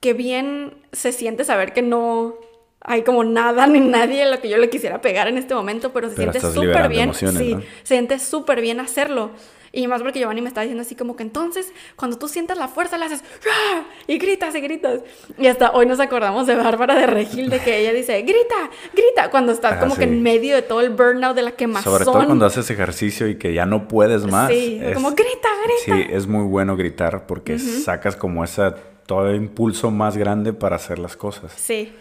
qué 0.00 0.12
bien 0.12 0.74
se 0.92 1.12
siente 1.12 1.44
saber 1.44 1.72
que 1.72 1.82
no 1.82 2.34
hay 2.80 3.02
como 3.02 3.24
nada 3.24 3.66
ni 3.66 3.80
nadie 3.80 4.22
a 4.22 4.28
lo 4.30 4.40
que 4.40 4.50
yo 4.50 4.58
le 4.58 4.68
quisiera 4.68 5.00
pegar 5.00 5.28
en 5.28 5.38
este 5.38 5.54
momento, 5.54 5.92
pero 5.92 6.10
se 6.10 6.16
Pero 6.16 6.32
siente 6.32 6.52
súper 6.54 6.88
bien. 6.88 7.14
sí, 7.14 7.24
¿no? 7.24 7.32
se 7.60 7.66
siente 7.84 8.18
súper 8.18 8.60
bien 8.60 8.80
hacerlo. 8.80 9.30
Y 9.74 9.86
más 9.88 10.02
porque 10.02 10.20
Giovanni 10.20 10.40
me 10.40 10.48
estaba 10.48 10.62
diciendo 10.62 10.82
así 10.82 10.94
como 10.94 11.16
que 11.16 11.22
entonces, 11.24 11.72
cuando 11.96 12.16
tú 12.16 12.28
sientas 12.28 12.56
la 12.56 12.68
fuerza, 12.68 12.96
le 12.96 13.06
haces 13.06 13.24
¡Ah! 13.50 13.84
y 14.06 14.18
gritas 14.18 14.54
y 14.54 14.60
gritas. 14.60 15.00
Y 15.36 15.48
hasta 15.48 15.72
hoy 15.72 15.86
nos 15.86 15.98
acordamos 16.00 16.46
de 16.46 16.54
Bárbara 16.54 16.94
de 16.94 17.06
Regil, 17.06 17.50
de 17.50 17.58
que 17.60 17.80
ella 17.80 17.92
dice, 17.92 18.22
grita, 18.22 18.70
grita, 18.92 19.30
cuando 19.30 19.52
estás 19.52 19.74
Ah, 19.74 19.80
como 19.80 19.96
que 19.96 20.04
en 20.04 20.22
medio 20.22 20.54
de 20.54 20.62
todo 20.62 20.80
el 20.80 20.90
burnout, 20.90 21.34
de 21.34 21.42
la 21.42 21.52
quemazón. 21.52 21.92
Sobre 21.92 22.04
todo 22.04 22.24
cuando 22.24 22.46
haces 22.46 22.70
ejercicio 22.70 23.26
y 23.28 23.36
que 23.36 23.52
ya 23.52 23.66
no 23.66 23.88
puedes 23.88 24.24
más. 24.24 24.50
Sí, 24.50 24.80
como 24.94 25.10
grita, 25.10 25.48
grita. 25.64 25.96
Sí, 26.06 26.06
es 26.14 26.26
muy 26.26 26.44
bueno 26.44 26.76
gritar 26.76 27.26
porque 27.26 27.58
sacas 27.58 28.14
como 28.16 28.44
esa 28.44 28.76
todo 29.06 29.28
el 29.28 29.36
impulso 29.36 29.90
más 29.90 30.16
grande 30.16 30.52
para 30.52 30.76
hacer 30.76 30.98
las 30.98 31.16
cosas. 31.16 31.52
Sí, 31.56 31.92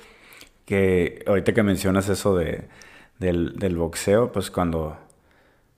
Que 0.65 1.23
ahorita 1.27 1.53
que 1.53 1.63
mencionas 1.63 2.07
eso 2.09 2.35
de, 2.37 2.65
del, 3.19 3.57
del 3.57 3.75
boxeo, 3.77 4.31
pues 4.31 4.49
cuando, 4.51 4.97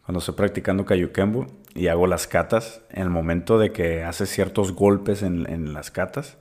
cuando 0.05 0.19
estoy 0.19 0.35
practicando 0.35 0.85
Kayukembu 0.85 1.47
y 1.73 1.87
hago 1.87 2.07
las 2.07 2.27
catas, 2.27 2.81
en 2.91 3.01
el 3.03 3.09
momento 3.09 3.57
de 3.57 3.71
que 3.71 4.03
haces 4.03 4.29
ciertos 4.29 4.71
golpes 4.73 5.23
en, 5.23 5.49
en 5.49 5.73
las 5.73 5.91
catas, 5.91 6.37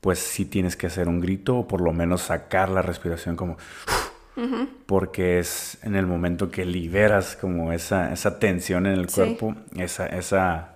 pues 0.00 0.18
sí 0.18 0.44
tienes 0.44 0.76
que 0.76 0.86
hacer 0.88 1.08
un 1.08 1.20
grito 1.20 1.56
o 1.58 1.68
por 1.68 1.80
lo 1.80 1.92
menos 1.92 2.22
sacar 2.22 2.68
la 2.68 2.82
respiración 2.82 3.36
como... 3.36 3.56
Porque 4.86 5.40
es 5.40 5.78
en 5.82 5.96
el 5.96 6.06
momento 6.06 6.48
que 6.50 6.64
liberas 6.64 7.34
como 7.36 7.72
esa, 7.72 8.12
esa 8.12 8.38
tensión 8.38 8.86
en 8.86 8.92
el 8.92 9.08
Sí. 9.08 9.14
cuerpo, 9.16 9.56
esa, 9.76 10.06
esa 10.06 10.74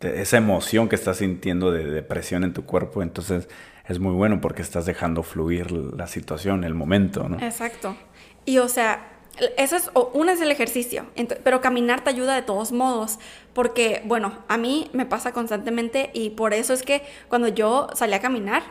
esa 0.00 0.36
emoción 0.36 0.88
que 0.88 0.94
estás 0.96 1.18
sintiendo 1.18 1.70
de 1.70 1.84
depresión 1.86 2.44
en 2.44 2.52
tu 2.52 2.64
cuerpo, 2.66 3.02
entonces 3.02 3.48
es 3.88 3.98
muy 3.98 4.12
bueno 4.12 4.40
porque 4.40 4.60
estás 4.62 4.84
dejando 4.84 5.22
fluir 5.22 5.70
la 5.70 6.06
situación, 6.06 6.64
el 6.64 6.74
momento, 6.74 7.28
¿no? 7.28 7.38
Exacto. 7.40 7.96
Y 8.44 8.58
o 8.58 8.68
sea, 8.68 9.15
eso 9.56 9.76
es, 9.76 9.90
uno 10.14 10.30
es 10.30 10.40
el 10.40 10.50
ejercicio, 10.50 11.06
pero 11.44 11.60
caminar 11.60 12.02
te 12.02 12.10
ayuda 12.10 12.34
de 12.34 12.42
todos 12.42 12.72
modos, 12.72 13.18
porque, 13.52 14.02
bueno, 14.04 14.32
a 14.48 14.56
mí 14.56 14.90
me 14.92 15.06
pasa 15.06 15.32
constantemente 15.32 16.10
y 16.14 16.30
por 16.30 16.54
eso 16.54 16.72
es 16.72 16.82
que 16.82 17.02
cuando 17.28 17.48
yo 17.48 17.88
salí 17.94 18.14
a 18.14 18.20
caminar, 18.20 18.62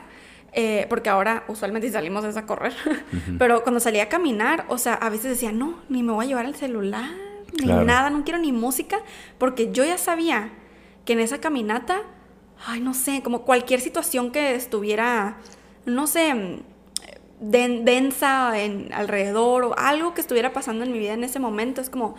eh, 0.54 0.86
porque 0.90 1.10
ahora 1.10 1.44
usualmente 1.48 1.92
salimos 1.92 2.24
es 2.26 2.38
a 2.38 2.46
correr, 2.46 2.74
pero 3.40 3.62
cuando 3.64 3.80
salía 3.80 4.04
a 4.04 4.10
caminar, 4.10 4.66
o 4.70 4.78
sea, 4.78 4.94
a 4.94 5.10
veces 5.10 5.32
decía, 5.32 5.52
no, 5.52 5.80
ni 5.90 6.02
me 6.02 6.14
voy 6.14 6.26
a 6.26 6.28
llevar 6.30 6.46
el 6.46 6.56
celular, 6.56 7.10
ni 7.62 7.68
nada, 7.68 8.10
no 8.10 8.24
quiero 8.24 8.40
ni 8.40 8.52
música, 8.52 9.00
porque 9.38 9.72
yo 9.72 9.86
ya 9.86 9.98
sabía 9.98 10.50
que 11.06 11.14
en 11.14 11.20
esa 11.20 11.40
caminata, 11.40 12.02
ay, 12.66 12.80
no 12.80 12.94
sé, 12.94 13.22
como 13.22 13.44
cualquier 13.44 13.82
situación 13.82 14.32
que 14.32 14.56
estuviera, 14.56 15.38
no 15.86 16.08
sé, 16.08 16.64
densa 17.40 18.60
en 18.60 18.94
alrededor 18.94 19.64
o 19.64 19.78
algo 19.78 20.14
que 20.14 20.22
estuviera 20.22 20.54
pasando 20.54 20.84
en 20.84 20.92
mi 20.92 21.00
vida 21.00 21.14
en 21.14 21.24
ese 21.24 21.40
momento, 21.40 21.82
es 21.82 21.90
como, 21.90 22.16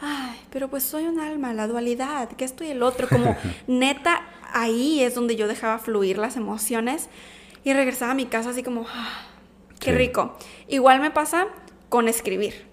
ay, 0.00 0.38
pero 0.50 0.68
pues 0.68 0.82
soy 0.82 1.04
un 1.04 1.20
alma, 1.20 1.52
la 1.52 1.66
dualidad, 1.66 2.28
que 2.30 2.44
esto 2.44 2.64
y 2.64 2.68
el 2.68 2.82
otro, 2.82 3.08
como 3.08 3.36
neta, 3.66 4.22
ahí 4.52 5.02
es 5.02 5.14
donde 5.14 5.36
yo 5.36 5.48
dejaba 5.48 5.78
fluir 5.78 6.18
las 6.18 6.36
emociones 6.36 7.08
y 7.64 7.72
regresaba 7.72 8.12
a 8.12 8.14
mi 8.14 8.26
casa 8.26 8.50
así 8.50 8.62
como, 8.62 8.86
ah, 8.88 9.22
qué 9.80 9.92
rico. 9.92 10.36
Igual 10.68 11.00
me 11.00 11.10
pasa 11.10 11.48
con 11.88 12.08
escribir. 12.08 12.67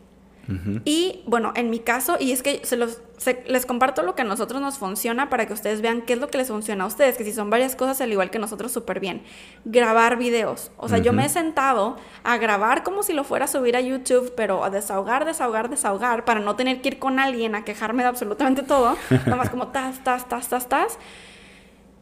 Y 0.86 1.24
bueno, 1.26 1.54
en 1.56 1.70
mi 1.70 1.80
caso, 1.80 2.18
y 2.20 2.32
es 2.32 2.44
que 2.44 2.62
se 2.64 2.78
los, 2.78 3.02
les 3.48 3.66
comparto 3.66 4.04
lo 4.04 4.16
que 4.16 4.22
a 4.22 4.26
nosotros 4.26 4.62
nos 4.62 4.78
funciona 4.78 5.30
para 5.30 5.48
que 5.48 5.54
ustedes 5.54 5.82
vean 5.82 6.04
qué 6.04 6.14
es 6.14 6.20
lo 6.20 6.28
que 6.28 6.38
les 6.38 6.50
funciona 6.50 6.84
a 6.84 6.88
ustedes, 6.88 7.18
que 7.18 7.24
si 7.24 7.34
son 7.34 7.50
varias 7.50 7.76
cosas, 7.76 8.00
al 8.02 8.12
igual 8.12 8.30
que 8.30 8.38
nosotros, 8.38 8.72
súper 8.72 9.00
bien. 9.00 9.24
Grabar 9.64 10.18
videos. 10.18 10.72
O 10.78 10.88
sea, 10.88 11.00
yo 11.00 11.14
me 11.14 11.26
he 11.26 11.30
sentado 11.30 11.98
a 12.24 12.38
grabar 12.38 12.84
como 12.84 13.02
si 13.02 13.14
lo 13.14 13.24
fuera 13.24 13.46
a 13.46 13.48
subir 13.48 13.76
a 13.76 13.82
YouTube, 13.82 14.34
pero 14.36 14.64
a 14.64 14.70
desahogar, 14.70 15.26
desahogar, 15.26 15.70
desahogar, 15.70 16.26
para 16.26 16.40
no 16.40 16.56
tener 16.56 16.82
que 16.82 16.90
ir 16.90 17.00
con 17.00 17.20
alguien 17.20 17.56
a 17.56 17.66
quejarme 17.66 18.04
de 18.04 18.10
absolutamente 18.10 18.62
todo. 18.62 18.96
Nada 19.10 19.36
más 19.36 19.50
como 19.50 19.70
tas, 19.70 20.04
tas, 20.04 20.30
tas, 20.30 20.48
tas, 20.48 20.70
tas. 20.70 21.00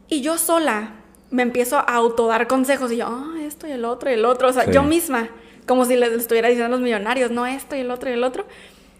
Y 0.08 0.20
yo 0.20 0.36
sola 0.36 0.96
me 1.30 1.42
empiezo 1.42 1.78
a 1.78 1.82
autodar 1.82 2.46
consejos 2.46 2.92
y 2.92 2.98
yo, 2.98 3.06
ah, 3.08 3.34
esto 3.40 3.66
y 3.66 3.72
el 3.72 3.84
otro 3.84 4.10
y 4.10 4.14
el 4.14 4.24
otro. 4.24 4.48
O 4.48 4.52
sea, 4.52 4.70
yo 4.70 4.82
misma 4.82 5.28
como 5.66 5.84
si 5.84 5.96
les 5.96 6.12
estuviera 6.12 6.48
diciendo 6.48 6.74
a 6.74 6.76
los 6.76 6.80
millonarios, 6.80 7.30
no 7.30 7.46
esto 7.46 7.76
y 7.76 7.80
el 7.80 7.90
otro 7.90 8.10
y 8.10 8.14
el 8.14 8.24
otro. 8.24 8.46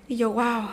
Y 0.08 0.16
yo, 0.16 0.30
wow, 0.30 0.68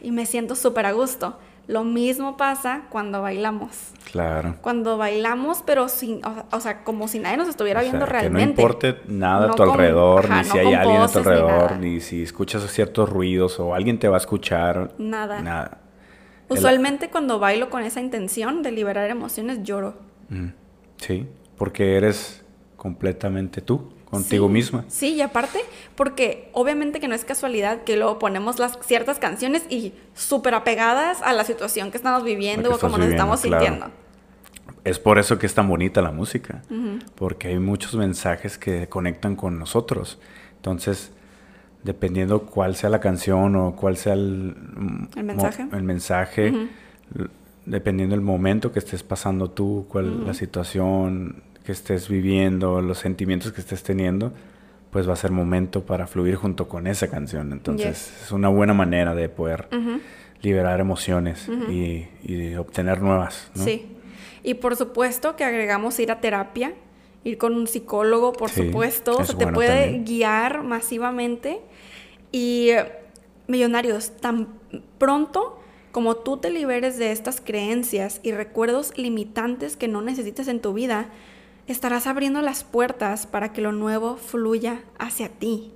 y 0.00 0.10
me 0.10 0.26
siento 0.26 0.54
súper 0.54 0.86
a 0.86 0.92
gusto. 0.92 1.38
Lo 1.66 1.84
mismo 1.84 2.38
pasa 2.38 2.84
cuando 2.88 3.20
bailamos. 3.20 3.92
Claro. 4.10 4.56
Cuando 4.62 4.96
bailamos, 4.96 5.62
pero 5.66 5.88
sin, 5.88 6.22
o, 6.50 6.60
sea, 6.60 6.82
como 6.82 7.08
si 7.08 7.18
nadie 7.18 7.36
nos 7.36 7.48
estuviera 7.48 7.82
viendo 7.82 8.06
realmente. 8.06 8.38
Que 8.38 8.44
no 8.44 8.50
importe 8.50 8.96
nada 9.06 9.50
a 9.50 9.54
tu 9.54 9.62
alrededor, 9.62 10.30
ni 10.30 10.44
si 10.44 10.58
hay 10.58 10.72
alguien 10.72 11.02
a 11.02 11.08
tu 11.08 11.18
alrededor, 11.18 11.76
ni, 11.76 12.00
si 12.00 12.22
escuchas 12.22 12.62
ciertos 12.72 13.10
ruidos 13.10 13.60
o 13.60 13.74
alguien 13.74 13.98
te 13.98 14.08
va 14.08 14.16
a 14.16 14.20
escuchar. 14.20 14.92
Nada. 14.96 15.42
Nada. 15.42 15.78
Usualmente 16.48 17.10
cuando 17.10 17.38
bailo 17.38 17.68
con 17.68 17.82
esa 17.82 18.00
intención 18.00 18.62
de 18.62 18.72
liberar 18.72 19.10
emociones, 19.10 19.62
lloro. 19.62 19.96
Mm, 20.30 20.48
sí, 20.96 21.26
porque 21.58 21.96
eres 21.96 22.42
completamente 22.78 23.60
tú 23.60 23.92
contigo 24.10 24.48
misma. 24.48 24.84
Sí, 24.88 25.14
y 25.14 25.20
aparte, 25.20 25.60
porque 25.94 26.50
obviamente 26.52 27.00
que 27.00 27.08
no 27.08 27.14
es 27.14 27.24
casualidad 27.24 27.82
que 27.82 27.96
luego 27.96 28.18
ponemos 28.18 28.58
las 28.58 28.78
ciertas 28.84 29.18
canciones 29.18 29.64
y 29.68 29.92
súper 30.14 30.54
apegadas 30.54 31.20
a 31.22 31.32
la 31.32 31.44
situación 31.44 31.90
que 31.90 31.98
estamos 31.98 32.24
viviendo 32.24 32.74
o 32.74 32.78
como 32.78 32.98
nos 32.98 33.08
estamos 33.08 33.40
sintiendo. 33.40 33.90
Es 34.84 34.98
por 34.98 35.18
eso 35.18 35.38
que 35.38 35.46
es 35.46 35.54
tan 35.54 35.68
bonita 35.68 36.00
la 36.00 36.12
música, 36.12 36.62
porque 37.14 37.48
hay 37.48 37.58
muchos 37.58 37.94
mensajes 37.94 38.56
que 38.56 38.88
conectan 38.88 39.36
con 39.36 39.58
nosotros. 39.58 40.18
Entonces, 40.56 41.12
dependiendo 41.82 42.46
cuál 42.46 42.76
sea 42.76 42.88
la 42.88 43.00
canción 43.00 43.56
o 43.56 43.76
cuál 43.76 43.96
sea 43.96 44.14
el, 44.14 44.56
mensaje, 45.22 45.66
el 45.70 45.82
mensaje 45.82 46.68
dependiendo 47.68 48.14
del 48.14 48.24
momento 48.24 48.72
que 48.72 48.78
estés 48.78 49.02
pasando 49.02 49.50
tú, 49.50 49.86
cuál 49.88 50.26
la 50.26 50.32
situación, 50.32 51.42
que 51.68 51.72
estés 51.72 52.08
viviendo, 52.08 52.80
los 52.80 52.96
sentimientos 52.96 53.52
que 53.52 53.60
estés 53.60 53.82
teniendo, 53.82 54.32
pues 54.90 55.06
va 55.06 55.12
a 55.12 55.16
ser 55.16 55.32
momento 55.32 55.84
para 55.84 56.06
fluir 56.06 56.36
junto 56.36 56.66
con 56.66 56.86
esa 56.86 57.08
canción. 57.08 57.52
Entonces 57.52 58.10
es 58.22 58.32
una 58.32 58.48
buena 58.48 58.72
manera 58.72 59.14
de 59.14 59.28
poder 59.28 59.68
liberar 60.40 60.80
emociones 60.80 61.46
y, 61.68 62.54
obtener 62.54 63.02
nuevas. 63.02 63.50
Sí. 63.52 63.86
Y 64.42 64.54
por 64.54 64.76
supuesto 64.76 65.36
que 65.36 65.44
agregamos 65.44 66.00
ir 66.00 66.10
a 66.10 66.22
terapia, 66.22 66.72
ir 67.22 67.36
con 67.36 67.54
un 67.54 67.66
psicólogo, 67.66 68.32
por 68.32 68.48
supuesto, 68.48 69.18
o 69.18 69.22
sea, 69.22 69.36
te 69.36 69.48
puede 69.48 69.98
guiar 70.06 70.62
masivamente. 70.62 71.60
Y 72.32 72.70
millonarios, 73.46 74.12
tan 74.22 74.48
pronto 74.96 75.60
como 75.92 76.16
tú 76.16 76.38
te 76.38 76.48
liberes 76.48 76.96
de 76.96 77.12
estas 77.12 77.42
creencias 77.42 78.20
y 78.22 78.32
recuerdos 78.32 78.96
limitantes 78.96 79.76
que 79.76 79.86
no 79.86 80.00
necesitas 80.00 80.48
en 80.48 80.60
tu 80.60 80.72
vida, 80.72 81.10
estarás 81.68 82.06
abriendo 82.06 82.42
las 82.42 82.64
puertas 82.64 83.26
para 83.26 83.52
que 83.52 83.60
lo 83.60 83.72
nuevo 83.72 84.16
fluya 84.16 84.80
hacia 84.98 85.28
ti. 85.28 85.72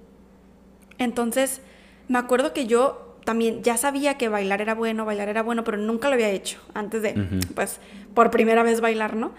Entonces, 0.99 1.61
me 2.09 2.19
acuerdo 2.19 2.53
que 2.53 2.67
yo 2.67 3.17
también 3.25 3.63
ya 3.63 3.77
sabía 3.77 4.19
que 4.19 4.29
bailar 4.29 4.61
era 4.61 4.75
bueno, 4.75 5.05
bailar 5.05 5.29
era 5.29 5.43
bueno, 5.43 5.65
pero 5.65 5.77
nunca 5.79 6.09
lo 6.09 6.15
había 6.15 6.31
hecho 6.31 6.59
antes 6.75 7.03
de, 7.03 7.15
pues, 7.55 7.79
por 8.15 8.31
primera 8.31 8.63
vez 8.63 8.81
bailar, 8.81 9.17
¿no? 9.17 9.33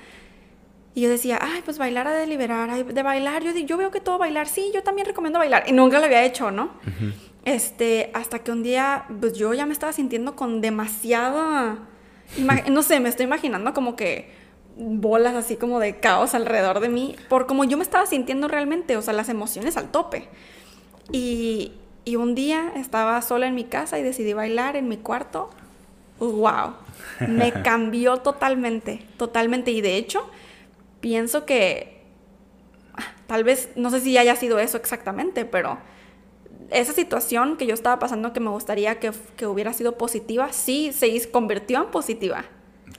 Y 0.95 1.01
yo 1.01 1.09
decía, 1.09 1.39
ay, 1.41 1.61
pues 1.65 1.79
bailar 1.79 2.07
a 2.07 2.11
de 2.11 2.27
liberar, 2.27 2.85
de 2.85 3.03
bailar, 3.03 3.43
yo, 3.43 3.51
yo 3.51 3.77
veo 3.77 3.89
que 3.89 3.99
todo 3.99 4.19
bailar, 4.19 4.47
sí, 4.47 4.71
yo 4.73 4.83
también 4.83 5.07
recomiendo 5.07 5.39
bailar. 5.39 5.63
Y 5.67 5.71
nunca 5.71 5.99
lo 5.99 6.05
había 6.05 6.23
hecho, 6.23 6.51
¿no? 6.51 6.71
Este, 7.45 8.11
hasta 8.13 8.39
que 8.39 8.51
un 8.51 8.63
día, 8.63 9.05
pues 9.19 9.33
yo 9.33 9.53
ya 9.53 9.65
me 9.65 9.73
estaba 9.73 9.91
sintiendo 9.91 10.35
con 10.35 10.61
demasiada, 10.61 11.79
no 12.69 12.83
sé, 12.83 12.99
me 12.99 13.09
estoy 13.09 13.25
imaginando 13.25 13.73
como 13.73 13.95
que 13.95 14.42
bolas 14.75 15.36
así 15.36 15.55
como 15.55 15.79
de 15.79 15.99
caos 15.99 16.33
alrededor 16.33 16.79
de 16.79 16.89
mí, 16.89 17.15
por 17.29 17.45
como 17.45 17.63
yo 17.63 17.77
me 17.77 17.83
estaba 17.83 18.05
sintiendo 18.05 18.47
realmente, 18.47 18.97
o 18.97 19.01
sea, 19.01 19.13
las 19.13 19.29
emociones 19.29 19.77
al 19.77 19.91
tope. 19.91 20.29
Y, 21.12 21.73
y 22.05 22.15
un 22.15 22.36
día 22.36 22.73
estaba 22.75 23.21
sola 23.21 23.47
en 23.47 23.55
mi 23.55 23.65
casa 23.65 23.99
y 23.99 24.03
decidí 24.03 24.33
bailar 24.33 24.75
en 24.75 24.88
mi 24.88 24.97
cuarto. 24.97 25.49
¡Wow! 26.19 26.75
Me 27.27 27.51
cambió 27.63 28.17
totalmente, 28.17 29.05
totalmente. 29.17 29.71
Y 29.71 29.81
de 29.81 29.97
hecho, 29.97 30.29
pienso 31.01 31.45
que 31.45 32.03
ah, 32.95 33.13
tal 33.27 33.43
vez, 33.43 33.69
no 33.75 33.89
sé 33.89 33.99
si 33.99 34.17
haya 34.17 34.36
sido 34.36 34.59
eso 34.59 34.77
exactamente, 34.77 35.45
pero 35.45 35.77
esa 36.71 36.93
situación 36.93 37.57
que 37.57 37.67
yo 37.67 37.73
estaba 37.73 37.99
pasando 37.99 38.33
que 38.33 38.39
me 38.39 38.49
gustaría 38.49 38.99
que, 38.99 39.12
que 39.38 39.45
hubiera 39.45 39.73
sido 39.73 39.97
positiva, 39.97 40.51
sí 40.51 40.91
se 40.93 41.29
convirtió 41.29 41.83
en 41.83 41.91
positiva. 41.91 42.45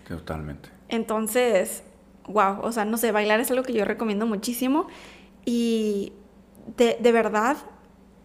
Totalmente. 0.07 0.74
Entonces, 0.95 1.83
wow, 2.29 2.61
o 2.63 2.71
sea, 2.71 2.85
no 2.85 2.97
sé, 2.97 3.11
bailar 3.11 3.41
es 3.41 3.51
algo 3.51 3.65
que 3.65 3.73
yo 3.73 3.85
recomiendo 3.85 4.27
muchísimo 4.27 4.87
y 5.45 6.13
de, 6.77 6.97
de 7.01 7.13
verdad, 7.13 7.57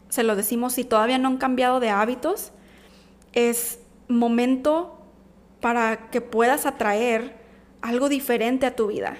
se 0.10 0.24
lo 0.24 0.36
decimos, 0.36 0.74
si 0.74 0.84
todavía 0.84 1.18
no 1.18 1.30
han 1.30 1.38
cambiado 1.38 1.80
de 1.80 1.90
hábitos, 1.90 2.52
es 3.34 3.80
momento 4.08 5.02
para 5.62 6.10
que 6.12 6.22
puedas 6.22 6.68
atraer 6.68 7.38
algo 7.82 8.08
diferente 8.08 8.68
a 8.68 8.76
tu 8.76 8.88
vida. 8.88 9.18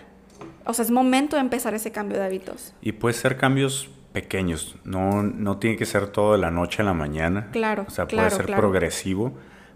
O 0.66 0.74
sea, 0.74 0.86
es 0.86 0.92
momento 0.92 1.36
de 1.36 1.42
empezar 1.42 1.74
ese 1.74 1.92
cambio 1.92 2.20
de 2.20 2.26
hábitos. 2.26 2.76
Y 2.82 2.92
puede 2.92 3.14
ser 3.16 3.38
cambios 3.38 3.90
pequeños, 4.14 4.76
no, 4.84 5.24
no 5.24 5.58
tiene 5.58 5.76
que 5.76 5.86
ser 5.86 6.08
todo 6.08 6.34
de 6.34 6.38
la 6.38 6.52
noche 6.52 6.84
a 6.84 6.86
la 6.86 6.94
mañana. 6.94 7.50
Claro. 7.52 7.86
O 7.88 7.92
sea, 7.92 8.08
puede 8.08 8.30
ser 8.30 8.46
progresivo, 8.46 9.34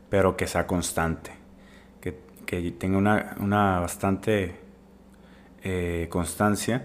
pero 0.09 0.37
que 0.37 0.45
sea 0.45 0.67
constante 0.67 1.42
que 2.45 2.71
tenga 2.71 2.97
una, 2.97 3.79
bastante 3.79 4.59
eh, 5.63 6.07
constancia 6.09 6.83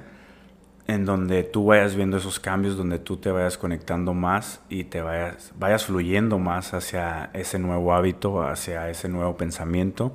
en 0.88 1.04
donde 1.04 1.44
tú 1.44 1.66
vayas 1.66 1.94
viendo 1.94 2.16
esos 2.16 2.40
cambios, 2.40 2.76
donde 2.76 2.98
tú 2.98 3.18
te 3.18 3.30
vayas 3.30 3.58
conectando 3.58 4.14
más 4.14 4.62
y 4.70 4.84
te 4.84 5.02
vayas, 5.02 5.52
vayas 5.58 5.84
fluyendo 5.84 6.38
más 6.38 6.72
hacia 6.72 7.30
ese 7.34 7.58
nuevo 7.58 7.92
hábito, 7.92 8.42
hacia 8.42 8.88
ese 8.88 9.10
nuevo 9.10 9.36
pensamiento, 9.36 10.14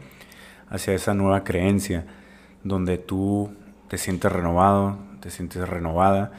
hacia 0.70 0.96
esa 0.96 1.14
nueva 1.14 1.44
creencia, 1.44 2.06
donde 2.64 2.98
tú 2.98 3.54
te 3.88 4.00
sientes 4.00 4.32
renovado, 4.32 4.98
te 5.20 5.30
sientes 5.30 5.70
renovada 5.70 6.32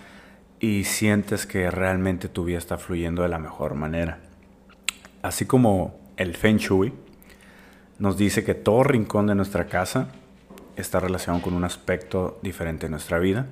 y 0.59 0.83
sientes 0.83 1.47
que 1.47 1.71
realmente 1.71 2.29
tu 2.29 2.45
vida 2.45 2.59
está 2.59 2.77
fluyendo 2.77 3.23
de 3.23 3.29
la 3.29 3.39
mejor 3.39 3.75
manera. 3.75 4.19
Así 5.23 5.47
como 5.47 5.97
el 6.17 6.35
Feng 6.35 6.57
Shui, 6.57 6.93
nos 7.99 8.17
dice 8.17 8.45
que 8.45 8.55
todo 8.55 8.83
rincón 8.83 9.27
de 9.27 9.35
nuestra 9.35 9.67
casa 9.67 10.09
está 10.77 11.01
relacionado 11.01 11.43
con 11.43 11.55
un 11.55 11.65
aspecto 11.65 12.39
diferente 12.43 12.87
de 12.87 12.91
nuestra 12.91 13.19
vida. 13.19 13.47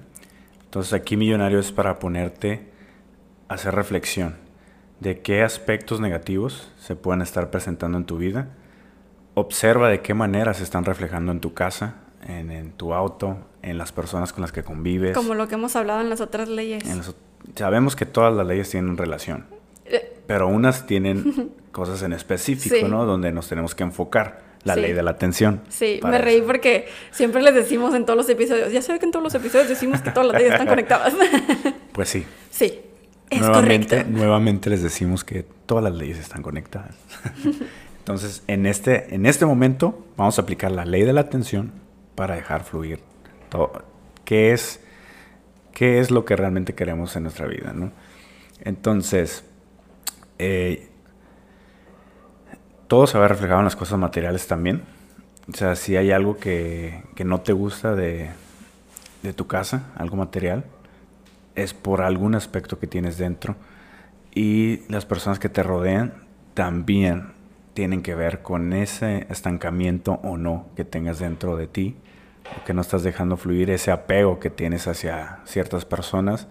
Entonces 0.64 0.92
aquí 0.92 1.16
Millonario 1.16 1.58
es 1.58 1.72
para 1.72 1.98
ponerte 1.98 2.68
a 3.48 3.54
hacer 3.54 3.74
reflexión 3.74 4.36
de 5.00 5.20
qué 5.20 5.42
aspectos 5.42 6.00
negativos 6.00 6.70
se 6.78 6.96
pueden 6.96 7.22
estar 7.22 7.50
presentando 7.50 7.98
en 7.98 8.04
tu 8.04 8.18
vida 8.18 8.48
observa 9.34 9.88
de 9.88 10.00
qué 10.00 10.14
manera 10.14 10.54
se 10.54 10.62
están 10.62 10.84
reflejando 10.84 11.32
en 11.32 11.40
tu 11.40 11.54
casa, 11.54 11.96
en, 12.26 12.72
tu 12.72 12.94
auto, 12.94 13.38
en 13.62 13.78
las 13.78 13.92
personas 13.92 14.32
con 14.32 14.42
las 14.42 14.52
que 14.52 14.62
convives. 14.62 15.16
Como 15.16 15.34
lo 15.34 15.48
que 15.48 15.54
hemos 15.54 15.74
hablado 15.76 16.00
en 16.00 16.10
las 16.10 16.20
otras 16.20 16.48
leyes. 16.48 16.84
sabemos 17.56 17.96
que 17.96 18.06
todas 18.06 18.34
las 18.34 18.46
leyes 18.46 18.70
tienen 18.70 18.96
relación. 18.96 19.46
Pero 20.26 20.48
unas 20.48 20.86
tienen 20.86 21.50
cosas 21.72 22.02
en 22.02 22.12
específico, 22.12 22.88
¿no? 22.88 23.04
Donde 23.04 23.32
nos 23.32 23.48
tenemos 23.48 23.74
que 23.74 23.82
enfocar. 23.82 24.52
La 24.64 24.76
ley 24.76 24.92
de 24.92 25.02
la 25.02 25.10
atención. 25.10 25.60
Sí, 25.70 25.98
me 26.04 26.18
reí 26.18 26.40
porque 26.40 26.86
siempre 27.10 27.42
les 27.42 27.52
decimos 27.52 27.96
en 27.96 28.04
todos 28.04 28.16
los 28.16 28.28
episodios, 28.28 28.70
ya 28.70 28.80
sé 28.80 28.96
que 29.00 29.06
en 29.06 29.10
todos 29.10 29.24
los 29.24 29.34
episodios 29.34 29.68
decimos 29.68 30.00
que 30.02 30.12
todas 30.12 30.28
las 30.28 30.36
leyes 30.36 30.52
están 30.52 30.68
conectadas. 30.68 31.14
pues 31.92 32.08
sí. 32.08 32.24
Sí. 32.48 32.80
Es 33.28 33.40
nuevamente, 33.40 34.04
nuevamente 34.04 34.70
les 34.70 34.80
decimos 34.80 35.24
que 35.24 35.44
todas 35.66 35.82
las 35.82 35.94
leyes 35.94 36.20
están 36.20 36.42
conectadas. 36.42 36.94
Entonces, 37.98 38.42
en 38.46 38.66
este, 38.66 39.14
en 39.14 39.26
este 39.26 39.46
momento 39.46 40.06
vamos 40.16 40.38
a 40.38 40.42
aplicar 40.42 40.70
la 40.70 40.84
ley 40.84 41.02
de 41.02 41.12
la 41.12 41.22
atención 41.22 41.72
para 42.14 42.34
dejar 42.34 42.64
fluir 42.64 43.00
todo. 43.48 43.84
¿Qué 44.24 44.52
es, 44.52 44.80
qué 45.72 45.98
es 45.98 46.10
lo 46.10 46.24
que 46.24 46.36
realmente 46.36 46.74
queremos 46.74 47.16
en 47.16 47.24
nuestra 47.24 47.46
vida? 47.46 47.72
¿no? 47.72 47.92
Entonces, 48.60 49.44
eh, 50.38 50.88
todo 52.88 53.06
se 53.06 53.18
va 53.18 53.28
reflejado 53.28 53.60
en 53.60 53.64
las 53.64 53.76
cosas 53.76 53.98
materiales 53.98 54.46
también. 54.46 54.82
O 55.52 55.56
sea, 55.56 55.76
si 55.76 55.96
hay 55.96 56.12
algo 56.12 56.36
que, 56.36 57.02
que 57.14 57.24
no 57.24 57.40
te 57.40 57.52
gusta 57.52 57.94
de, 57.94 58.30
de, 59.22 59.32
tu 59.32 59.46
casa, 59.46 59.90
algo 59.96 60.16
material, 60.16 60.64
es 61.54 61.74
por 61.74 62.02
algún 62.02 62.34
aspecto 62.34 62.78
que 62.78 62.86
tienes 62.86 63.18
dentro. 63.18 63.56
Y 64.34 64.82
las 64.88 65.04
personas 65.04 65.38
que 65.38 65.48
te 65.48 65.62
rodean 65.62 66.14
también 66.54 67.32
tienen 67.74 68.02
que 68.02 68.14
ver 68.14 68.42
con 68.42 68.72
ese 68.72 69.26
estancamiento 69.30 70.20
o 70.22 70.36
no 70.36 70.66
que 70.76 70.84
tengas 70.84 71.18
dentro 71.18 71.56
de 71.56 71.66
ti, 71.66 71.96
que 72.66 72.74
no 72.74 72.82
estás 72.82 73.02
dejando 73.02 73.36
fluir, 73.36 73.70
ese 73.70 73.90
apego 73.90 74.38
que 74.38 74.50
tienes 74.50 74.86
hacia 74.86 75.40
ciertas 75.44 75.84
personas, 75.84 76.48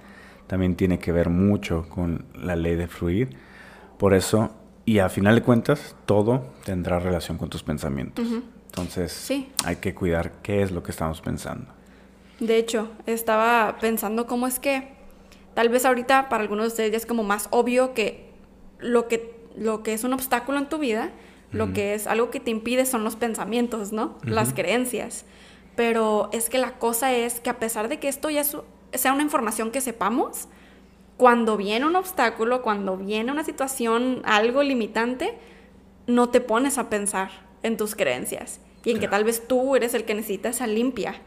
también 0.47 0.75
tiene 0.75 0.99
que 0.99 1.11
ver 1.11 1.29
mucho 1.29 1.87
con 1.87 2.25
la 2.33 2.55
ley 2.55 2.75
de 2.75 2.87
fluir. 2.87 3.37
Por 4.01 4.15
eso 4.15 4.49
y 4.83 4.97
a 4.97 5.09
final 5.09 5.35
de 5.35 5.43
cuentas, 5.43 5.95
todo 6.07 6.47
tendrá 6.65 6.97
relación 6.97 7.37
con 7.37 7.51
tus 7.51 7.61
pensamientos. 7.61 8.25
Entonces, 8.65 9.31
hay 9.63 9.75
que 9.75 9.93
cuidar 9.93 10.31
qué 10.41 10.63
es 10.63 10.71
lo 10.71 10.81
que 10.81 10.89
estamos 10.89 11.21
pensando. 11.21 11.67
De 12.39 12.57
hecho, 12.57 12.89
estaba 13.05 13.77
pensando 13.79 14.25
cómo 14.25 14.47
es 14.47 14.57
que 14.57 14.87
tal 15.53 15.69
vez 15.69 15.85
ahorita 15.85 16.29
para 16.29 16.41
algunos 16.41 16.63
de 16.63 16.67
ustedes 16.69 16.91
ya 16.93 16.97
es 16.97 17.05
como 17.05 17.21
más 17.21 17.47
obvio 17.51 17.93
que 17.93 18.31
lo 18.79 19.07
que, 19.07 19.35
lo 19.55 19.83
que 19.83 19.93
es 19.93 20.03
un 20.03 20.13
obstáculo 20.13 20.57
en 20.57 20.67
tu 20.67 20.79
vida, 20.79 21.11
lo 21.51 21.71
que 21.71 21.93
es 21.93 22.07
algo 22.07 22.31
que 22.31 22.39
te 22.39 22.49
impide 22.49 22.87
son 22.87 23.03
los 23.03 23.15
pensamientos, 23.15 23.91
¿no? 23.91 24.17
Las 24.23 24.51
creencias. 24.51 25.25
Pero 25.75 26.31
es 26.33 26.49
que 26.49 26.57
la 26.57 26.79
cosa 26.79 27.13
es 27.13 27.39
que 27.39 27.51
a 27.51 27.59
pesar 27.59 27.87
de 27.87 27.99
que 27.99 28.07
esto 28.07 28.31
ya 28.31 28.43
sea 28.43 29.13
una 29.13 29.21
información 29.21 29.69
que 29.69 29.79
sepamos, 29.79 30.47
cuando 31.21 31.55
viene 31.55 31.85
un 31.85 31.95
obstáculo, 31.95 32.63
cuando 32.63 32.97
viene 32.97 33.31
una 33.31 33.43
situación, 33.43 34.23
algo 34.23 34.63
limitante, 34.63 35.37
no 36.07 36.29
te 36.29 36.41
pones 36.41 36.79
a 36.79 36.89
pensar 36.89 37.29
en 37.61 37.77
tus 37.77 37.93
creencias 37.93 38.59
y 38.83 38.89
en 38.89 38.99
que 38.99 39.07
tal 39.07 39.23
vez 39.23 39.47
tú 39.47 39.75
eres 39.75 39.93
el 39.93 40.03
que 40.03 40.15
necesita 40.15 40.49
esa 40.49 40.65
limpia. 40.65 41.21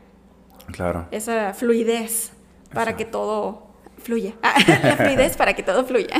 Claro. 0.72 1.06
Esa 1.12 1.54
fluidez 1.54 2.32
para 2.72 2.96
que 2.96 3.04
todo 3.04 3.68
fluya. 4.02 4.32
la 4.42 4.96
fluidez 4.96 5.36
para 5.36 5.54
que 5.54 5.62
todo 5.62 5.84
fluya. 5.84 6.16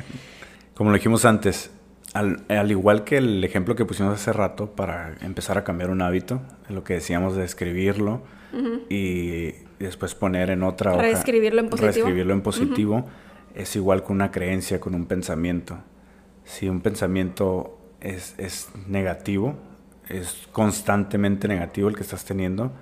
Como 0.74 0.90
lo 0.90 0.96
dijimos 0.96 1.24
antes, 1.24 1.70
al, 2.14 2.42
igual 2.68 3.04
que 3.04 3.18
el 3.18 3.44
ejemplo 3.44 3.76
que 3.76 3.84
pusimos 3.84 4.12
hace 4.14 4.32
rato 4.32 4.72
para 4.72 5.14
empezar 5.20 5.56
a 5.56 5.62
cambiar 5.62 5.90
un 5.90 6.02
hábito, 6.02 6.42
lo 6.68 6.82
que 6.82 6.94
decíamos 6.94 7.36
de 7.36 7.44
escribirlo 7.44 8.22
y 8.90 9.54
después 9.78 10.14
poner 10.14 10.50
en 10.50 10.62
otra 10.62 10.92
hoja. 10.92 11.02
Reescribirlo 11.02 11.60
en 11.60 11.68
positivo. 11.68 11.92
Reescribirlo 11.92 12.34
en 12.34 12.40
positivo 12.42 13.06
es 13.54 13.76
igual 13.76 14.02
con 14.02 14.16
una 14.16 14.30
creencia, 14.30 14.80
con 14.80 14.94
un 14.94 15.06
pensamiento. 15.06 15.78
Si 16.44 16.68
un 16.68 16.80
pensamiento 16.80 17.78
es, 18.00 18.34
es, 18.38 18.68
negativo, 18.86 19.56
es 20.08 20.48
constantemente 20.52 21.48
negativo 21.48 21.88
el 21.88 21.96
que 21.96 22.02
estás 22.02 22.24
teniendo, 22.24 22.72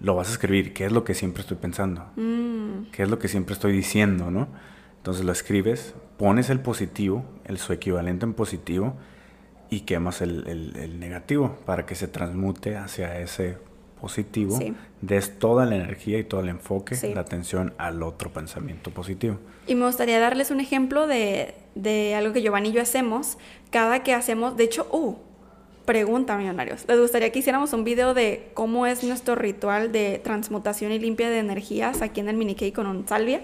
lo 0.00 0.14
vas 0.14 0.28
a 0.28 0.32
escribir. 0.32 0.72
¿Qué 0.72 0.86
es 0.86 0.92
lo 0.92 1.04
que 1.04 1.14
siempre 1.14 1.42
estoy 1.42 1.58
pensando? 1.58 2.06
Mm. 2.16 2.90
¿Qué 2.92 3.02
es 3.02 3.10
lo 3.10 3.18
que 3.18 3.28
siempre 3.28 3.54
estoy 3.54 3.72
diciendo? 3.72 4.30
¿no? 4.30 4.48
Entonces 4.96 5.24
lo 5.24 5.32
escribes, 5.32 5.94
pones 6.16 6.50
el 6.50 6.60
positivo, 6.60 7.24
el 7.44 7.58
su 7.58 7.72
equivalente 7.72 8.24
en 8.24 8.34
positivo, 8.34 8.96
y 9.68 9.80
quemas 9.80 10.20
el, 10.20 10.46
el, 10.48 10.76
el 10.76 11.00
negativo 11.00 11.58
para 11.64 11.86
que 11.86 11.94
se 11.94 12.06
transmute 12.06 12.76
hacia 12.76 13.18
ese 13.20 13.56
positivo, 14.02 14.58
des 15.00 15.38
toda 15.38 15.64
la 15.64 15.76
energía 15.76 16.18
y 16.18 16.24
todo 16.24 16.40
el 16.40 16.48
enfoque, 16.48 16.96
la 17.14 17.20
atención 17.20 17.72
al 17.78 18.02
otro 18.02 18.32
pensamiento 18.32 18.90
positivo. 18.90 19.38
Y 19.68 19.76
me 19.76 19.86
gustaría 19.86 20.18
darles 20.18 20.50
un 20.50 20.58
ejemplo 20.58 21.06
de, 21.06 21.54
de, 21.76 22.16
algo 22.16 22.32
que 22.32 22.42
Giovanni 22.42 22.70
y 22.70 22.72
yo 22.72 22.82
hacemos. 22.82 23.38
Cada 23.70 24.02
que 24.02 24.12
hacemos, 24.12 24.56
de 24.56 24.64
hecho, 24.64 24.88
uh, 24.90 25.14
pregunta, 25.84 26.36
millonarios. 26.36 26.84
¿Les 26.88 26.98
gustaría 26.98 27.30
que 27.30 27.38
hiciéramos 27.38 27.72
un 27.74 27.84
video 27.84 28.12
de 28.12 28.50
cómo 28.54 28.86
es 28.86 29.04
nuestro 29.04 29.36
ritual 29.36 29.92
de 29.92 30.20
transmutación 30.24 30.90
y 30.90 30.98
limpia 30.98 31.30
de 31.30 31.38
energías 31.38 32.02
aquí 32.02 32.18
en 32.18 32.28
el 32.28 32.36
Mini 32.36 32.56
con 32.72 32.88
un 32.88 33.06
salvia? 33.06 33.42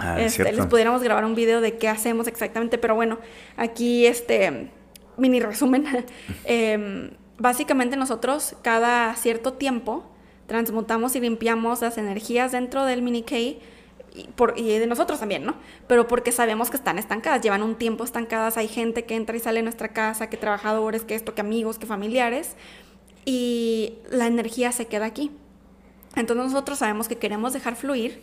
Ah, 0.00 0.20
este, 0.20 0.52
les 0.52 0.66
pudiéramos 0.66 1.00
grabar 1.04 1.24
un 1.24 1.36
video 1.36 1.60
de 1.60 1.78
qué 1.78 1.88
hacemos 1.88 2.26
exactamente, 2.26 2.76
pero 2.76 2.96
bueno, 2.96 3.20
aquí 3.56 4.04
este 4.06 4.68
mini 5.16 5.38
resumen. 5.38 5.84
eh, 6.44 7.12
básicamente 7.42 7.96
nosotros 7.96 8.54
cada 8.62 9.14
cierto 9.16 9.54
tiempo 9.54 10.04
transmutamos 10.46 11.16
y 11.16 11.20
limpiamos 11.20 11.82
las 11.82 11.98
energías 11.98 12.52
dentro 12.52 12.84
del 12.84 13.02
mini 13.02 13.22
K 13.22 13.36
y, 13.36 13.58
de 14.78 14.86
nosotros 14.86 15.18
también, 15.18 15.44
¿no? 15.44 15.56
Pero 15.88 16.06
porque 16.06 16.30
sabemos 16.30 16.70
que 16.70 16.76
están 16.76 16.98
estancadas, 16.98 17.42
llevan 17.42 17.62
un 17.62 17.74
tiempo 17.74 18.04
estancadas, 18.04 18.56
hay 18.56 18.68
gente 18.68 19.04
que 19.04 19.16
entra 19.16 19.36
y 19.36 19.40
sale 19.40 19.58
de 19.58 19.64
nuestra 19.64 19.88
casa, 19.88 20.28
que 20.28 20.36
trabajadores, 20.36 21.02
que 21.02 21.16
esto, 21.16 21.34
que 21.34 21.40
amigos, 21.40 21.78
que 21.78 21.86
familiares, 21.86 22.54
y 23.24 23.94
la 24.10 24.26
energía 24.26 24.70
se 24.70 24.86
queda 24.86 25.06
aquí. 25.06 25.32
Entonces 26.14 26.46
nosotros 26.46 26.78
sabemos 26.78 27.08
que 27.08 27.16
queremos 27.16 27.54
dejar 27.54 27.74
fluir 27.74 28.22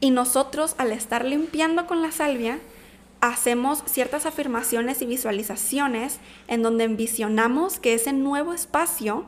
y 0.00 0.10
nosotros 0.10 0.74
al 0.78 0.92
estar 0.92 1.24
limpiando 1.24 1.86
con 1.86 2.00
la 2.02 2.12
salvia, 2.12 2.60
hacemos 3.20 3.82
ciertas 3.86 4.26
afirmaciones 4.26 5.02
y 5.02 5.06
visualizaciones 5.06 6.20
en 6.48 6.62
donde 6.62 6.84
envisionamos 6.84 7.80
que 7.80 7.94
ese 7.94 8.12
nuevo 8.12 8.52
espacio 8.52 9.24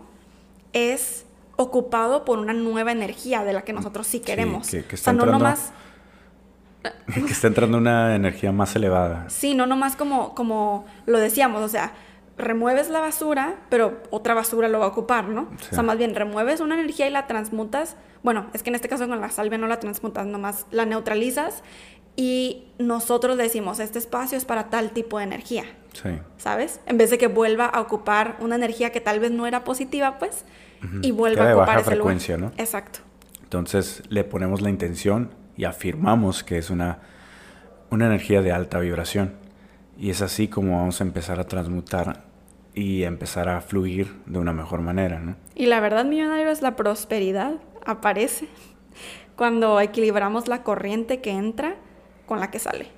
es 0.73 1.27
ocupado 1.57 2.25
por 2.25 2.39
una 2.39 2.53
nueva 2.53 2.93
energía 2.93 3.45
de 3.45 3.53
la 3.53 3.63
que 3.63 3.73
nosotros 3.73 4.07
sí 4.07 4.21
queremos. 4.21 4.71
que, 4.71 4.79
está 4.93 5.11
entrando, 5.11 5.55
que 7.15 7.33
está 7.33 7.49
entrando 7.49 7.79
una 7.79 8.15
energía 8.15 8.53
más 8.53 8.77
elevada. 8.77 9.29
Sí, 9.29 9.55
no 9.55 9.67
nomás 9.67 9.97
como, 9.97 10.35
como 10.35 10.87
lo 11.07 11.19
decíamos, 11.19 11.63
o 11.63 11.69
sea, 11.69 11.93
remueves 12.37 12.89
la 12.91 13.01
basura, 13.01 13.57
pero 13.69 14.01
otra 14.11 14.35
basura 14.35 14.69
lo 14.69 14.79
va 14.79 14.85
a 14.87 14.89
ocupar, 14.89 15.29
¿no? 15.29 15.49
O 15.71 15.75
sea, 15.75 15.83
más 15.83 15.99
bien 15.99 16.15
remueves 16.15 16.61
una 16.61 16.77
energía 16.77 17.09
y 17.09 17.11
la 17.11 17.27
transmutas. 17.27 17.97
Bueno, 18.23 18.47
es 18.53 18.63
que 18.63 18.71
en 18.71 18.77
este 18.77 18.89
caso 18.89 19.09
con 19.09 19.21
la 19.21 19.31
salvia 19.31 19.59
no 19.59 19.67
la 19.67 19.81
transmutas, 19.81 20.27
nomás 20.27 20.67
la 20.71 20.87
neutralizas 20.87 21.65
y 22.19 22.65
nosotros 22.81 23.39
decimos, 23.39 23.79
este 23.79 24.01
espacio 24.01 24.37
es 24.37 24.45
para 24.45 24.71
tal 24.71 24.91
tipo 24.91 25.19
de 25.19 25.25
energía. 25.25 25.63
Sí. 25.93 26.19
¿Sabes? 26.37 26.81
En 26.87 26.99
vez 26.99 27.11
de 27.11 27.19
que 27.19 27.29
vuelva 27.29 27.67
a 27.67 27.81
ocupar 27.81 28.39
una 28.41 28.57
energía 28.57 28.91
que 28.91 29.01
tal 29.01 29.21
vez 29.21 29.31
no 29.31 29.47
era 29.47 29.63
positiva, 29.63 30.19
pues, 30.19 30.45
y 31.01 31.13
vuelva 31.13 31.49
a 31.49 31.55
ocupar 31.55 31.77
baja 31.77 31.85
frecuencia, 31.85 32.37
¿no? 32.37 32.51
Exacto. 32.57 32.99
Entonces 33.45 34.03
le 34.09 34.25
ponemos 34.25 34.63
la 34.63 34.69
intención 34.69 35.31
y 35.57 35.63
afirmamos 35.63 36.43
que 36.43 36.59
es 36.59 36.71
una, 36.71 36.99
una 37.89 38.07
energía 38.07 38.43
de 38.43 38.51
alta 38.51 38.81
vibración. 38.81 39.35
Y 39.97 40.11
es 40.11 40.21
así 40.21 40.49
como 40.49 40.77
vamos 40.77 41.01
a 41.01 41.05
empezar 41.05 41.39
a 41.39 41.45
transmutar 41.45 42.25
y 42.75 43.05
empezar 43.05 43.49
a 43.49 43.61
fluir 43.61 44.13
de 44.27 44.41
una 44.41 44.53
mejor 44.53 44.81
manera, 44.81 45.21
¿no? 45.21 45.37
Y 45.55 45.67
la 45.67 45.79
verdad, 45.79 46.05
millonario, 46.05 46.51
es 46.51 46.63
la 46.63 46.75
prosperidad 46.75 47.53
aparece 47.87 48.49
cuando 49.37 49.81
equilibramos 49.81 50.49
la 50.49 50.65
corriente 50.65 51.21
que 51.21 51.31
entra 51.31 51.77
con 52.29 52.39
la 52.39 52.53
que 52.53 52.61
sale. 52.61 52.89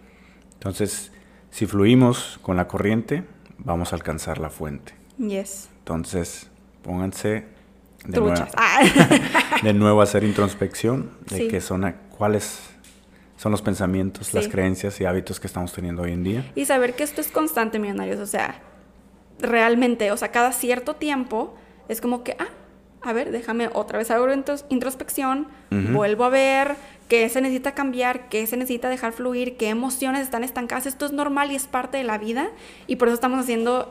Entonces, 0.55 1.13
si 1.51 1.67
fluimos 1.67 2.39
con 2.43 2.57
la 2.57 2.69
corriente, 2.69 3.25
vamos 3.59 3.93
a 3.93 3.97
alcanzar 3.97 4.39
la 4.39 4.51
fuente. 4.51 4.93
Yes. 5.17 5.71
Entonces, 5.79 6.51
pónganse 6.83 7.47
de, 8.05 8.21
nuevo, 8.21 8.35
de 9.63 9.73
nuevo 9.73 10.01
a 10.01 10.05
hacer 10.05 10.25
introspección 10.25 11.11
de 11.31 11.49
qué 11.49 11.61
son, 11.61 11.95
cuáles 12.17 12.61
son 13.37 13.53
los 13.53 13.63
pensamientos, 13.63 14.35
las 14.35 14.49
creencias 14.49 15.01
y 15.01 15.07
hábitos 15.07 15.41
que 15.41 15.47
estamos 15.47 15.73
teniendo 15.73 16.03
hoy 16.03 16.13
en 16.13 16.23
día. 16.23 16.53
Y 16.55 16.67
saber 16.67 16.95
que 16.95 17.05
esto 17.05 17.23
es 17.23 17.29
constante, 17.29 17.79
millonarios. 17.79 18.21
O 18.21 18.27
sea, 18.27 18.61
realmente, 19.39 20.13
o 20.13 20.17
sea, 20.17 20.31
cada 20.31 20.53
cierto 20.53 20.97
tiempo 20.97 21.55
es 21.89 22.03
como 22.03 22.23
que, 22.23 22.37
ah, 22.39 22.49
a 23.03 23.13
ver, 23.13 23.31
déjame 23.31 23.71
otra 23.73 23.99
vez 23.99 24.11
hago 24.11 24.27
introspección, 24.69 25.49
vuelvo 25.71 26.25
a 26.25 26.29
ver 26.29 26.77
qué 27.09 27.29
se 27.29 27.41
necesita 27.41 27.73
cambiar, 27.73 28.29
qué 28.29 28.47
se 28.47 28.57
necesita 28.57 28.89
dejar 28.89 29.13
fluir, 29.13 29.57
qué 29.57 29.69
emociones 29.69 30.23
están 30.23 30.45
estancadas. 30.45 30.87
Esto 30.87 31.07
es 31.07 31.13
normal 31.13 31.51
y 31.51 31.57
es 31.57 31.67
parte 31.67 31.99
de 31.99 32.05
la 32.05 32.19
vida 32.19 32.51
y 32.87 32.97
por 32.97 33.09
eso 33.09 33.15
estamos 33.15 33.41
haciendo 33.41 33.91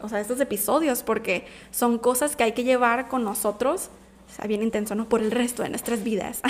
o 0.00 0.08
sea, 0.08 0.20
estos 0.20 0.40
episodios, 0.40 1.02
porque 1.02 1.46
son 1.70 1.98
cosas 1.98 2.36
que 2.36 2.44
hay 2.44 2.52
que 2.52 2.64
llevar 2.64 3.08
con 3.08 3.24
nosotros, 3.24 3.90
o 4.30 4.34
sea, 4.34 4.46
bien 4.46 4.62
intenso, 4.62 4.94
¿no? 4.94 5.08
Por 5.08 5.22
el 5.22 5.32
resto 5.32 5.62
de 5.62 5.68
nuestras 5.68 6.02
vidas. 6.02 6.40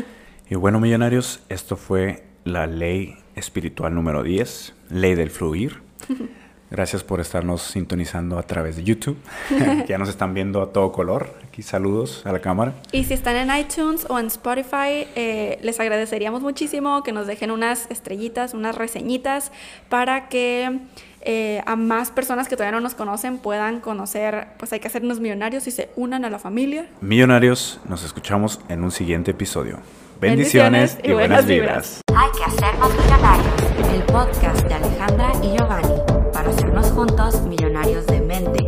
y 0.50 0.54
bueno, 0.56 0.80
millonarios, 0.80 1.40
esto 1.48 1.76
fue 1.76 2.24
la 2.44 2.66
ley 2.66 3.16
espiritual 3.36 3.94
número 3.94 4.22
10, 4.22 4.74
ley 4.90 5.14
del 5.14 5.30
fluir. 5.30 5.82
Gracias 6.74 7.04
por 7.04 7.20
estarnos 7.20 7.62
sintonizando 7.62 8.36
a 8.36 8.42
través 8.42 8.74
de 8.74 8.82
YouTube. 8.82 9.16
ya 9.88 9.96
nos 9.96 10.08
están 10.08 10.34
viendo 10.34 10.60
a 10.60 10.72
todo 10.72 10.90
color. 10.90 11.32
Aquí 11.46 11.62
saludos 11.62 12.26
a 12.26 12.32
la 12.32 12.40
cámara. 12.40 12.74
Y 12.90 13.04
si 13.04 13.14
están 13.14 13.36
en 13.36 13.56
iTunes 13.56 14.04
o 14.08 14.18
en 14.18 14.26
Spotify, 14.26 15.06
eh, 15.14 15.60
les 15.62 15.78
agradeceríamos 15.78 16.42
muchísimo 16.42 17.04
que 17.04 17.12
nos 17.12 17.28
dejen 17.28 17.52
unas 17.52 17.88
estrellitas, 17.92 18.54
unas 18.54 18.74
reseñitas 18.74 19.52
para 19.88 20.28
que 20.28 20.80
eh, 21.20 21.62
a 21.64 21.76
más 21.76 22.10
personas 22.10 22.48
que 22.48 22.56
todavía 22.56 22.76
no 22.76 22.80
nos 22.80 22.96
conocen 22.96 23.38
puedan 23.38 23.78
conocer, 23.78 24.48
pues 24.58 24.72
hay 24.72 24.80
que 24.80 24.88
hacernos 24.88 25.20
millonarios 25.20 25.68
y 25.68 25.70
se 25.70 25.90
unan 25.94 26.24
a 26.24 26.30
la 26.30 26.40
familia. 26.40 26.88
Millonarios, 27.00 27.78
nos 27.88 28.02
escuchamos 28.02 28.58
en 28.68 28.82
un 28.82 28.90
siguiente 28.90 29.30
episodio. 29.30 29.78
Bendiciones, 30.20 30.98
y, 31.04 31.12
buenas, 31.12 31.46
vibras. 31.46 32.00
Hay 32.16 32.30
que 32.36 32.42
hacernos 32.42 32.90
millonarios. 32.96 33.46
El 33.94 34.02
podcast 34.02 34.66
de 34.66 34.74
Alejandro 34.74 36.03
millonarios 37.42 38.06
de 38.06 38.20
mente. 38.20 38.63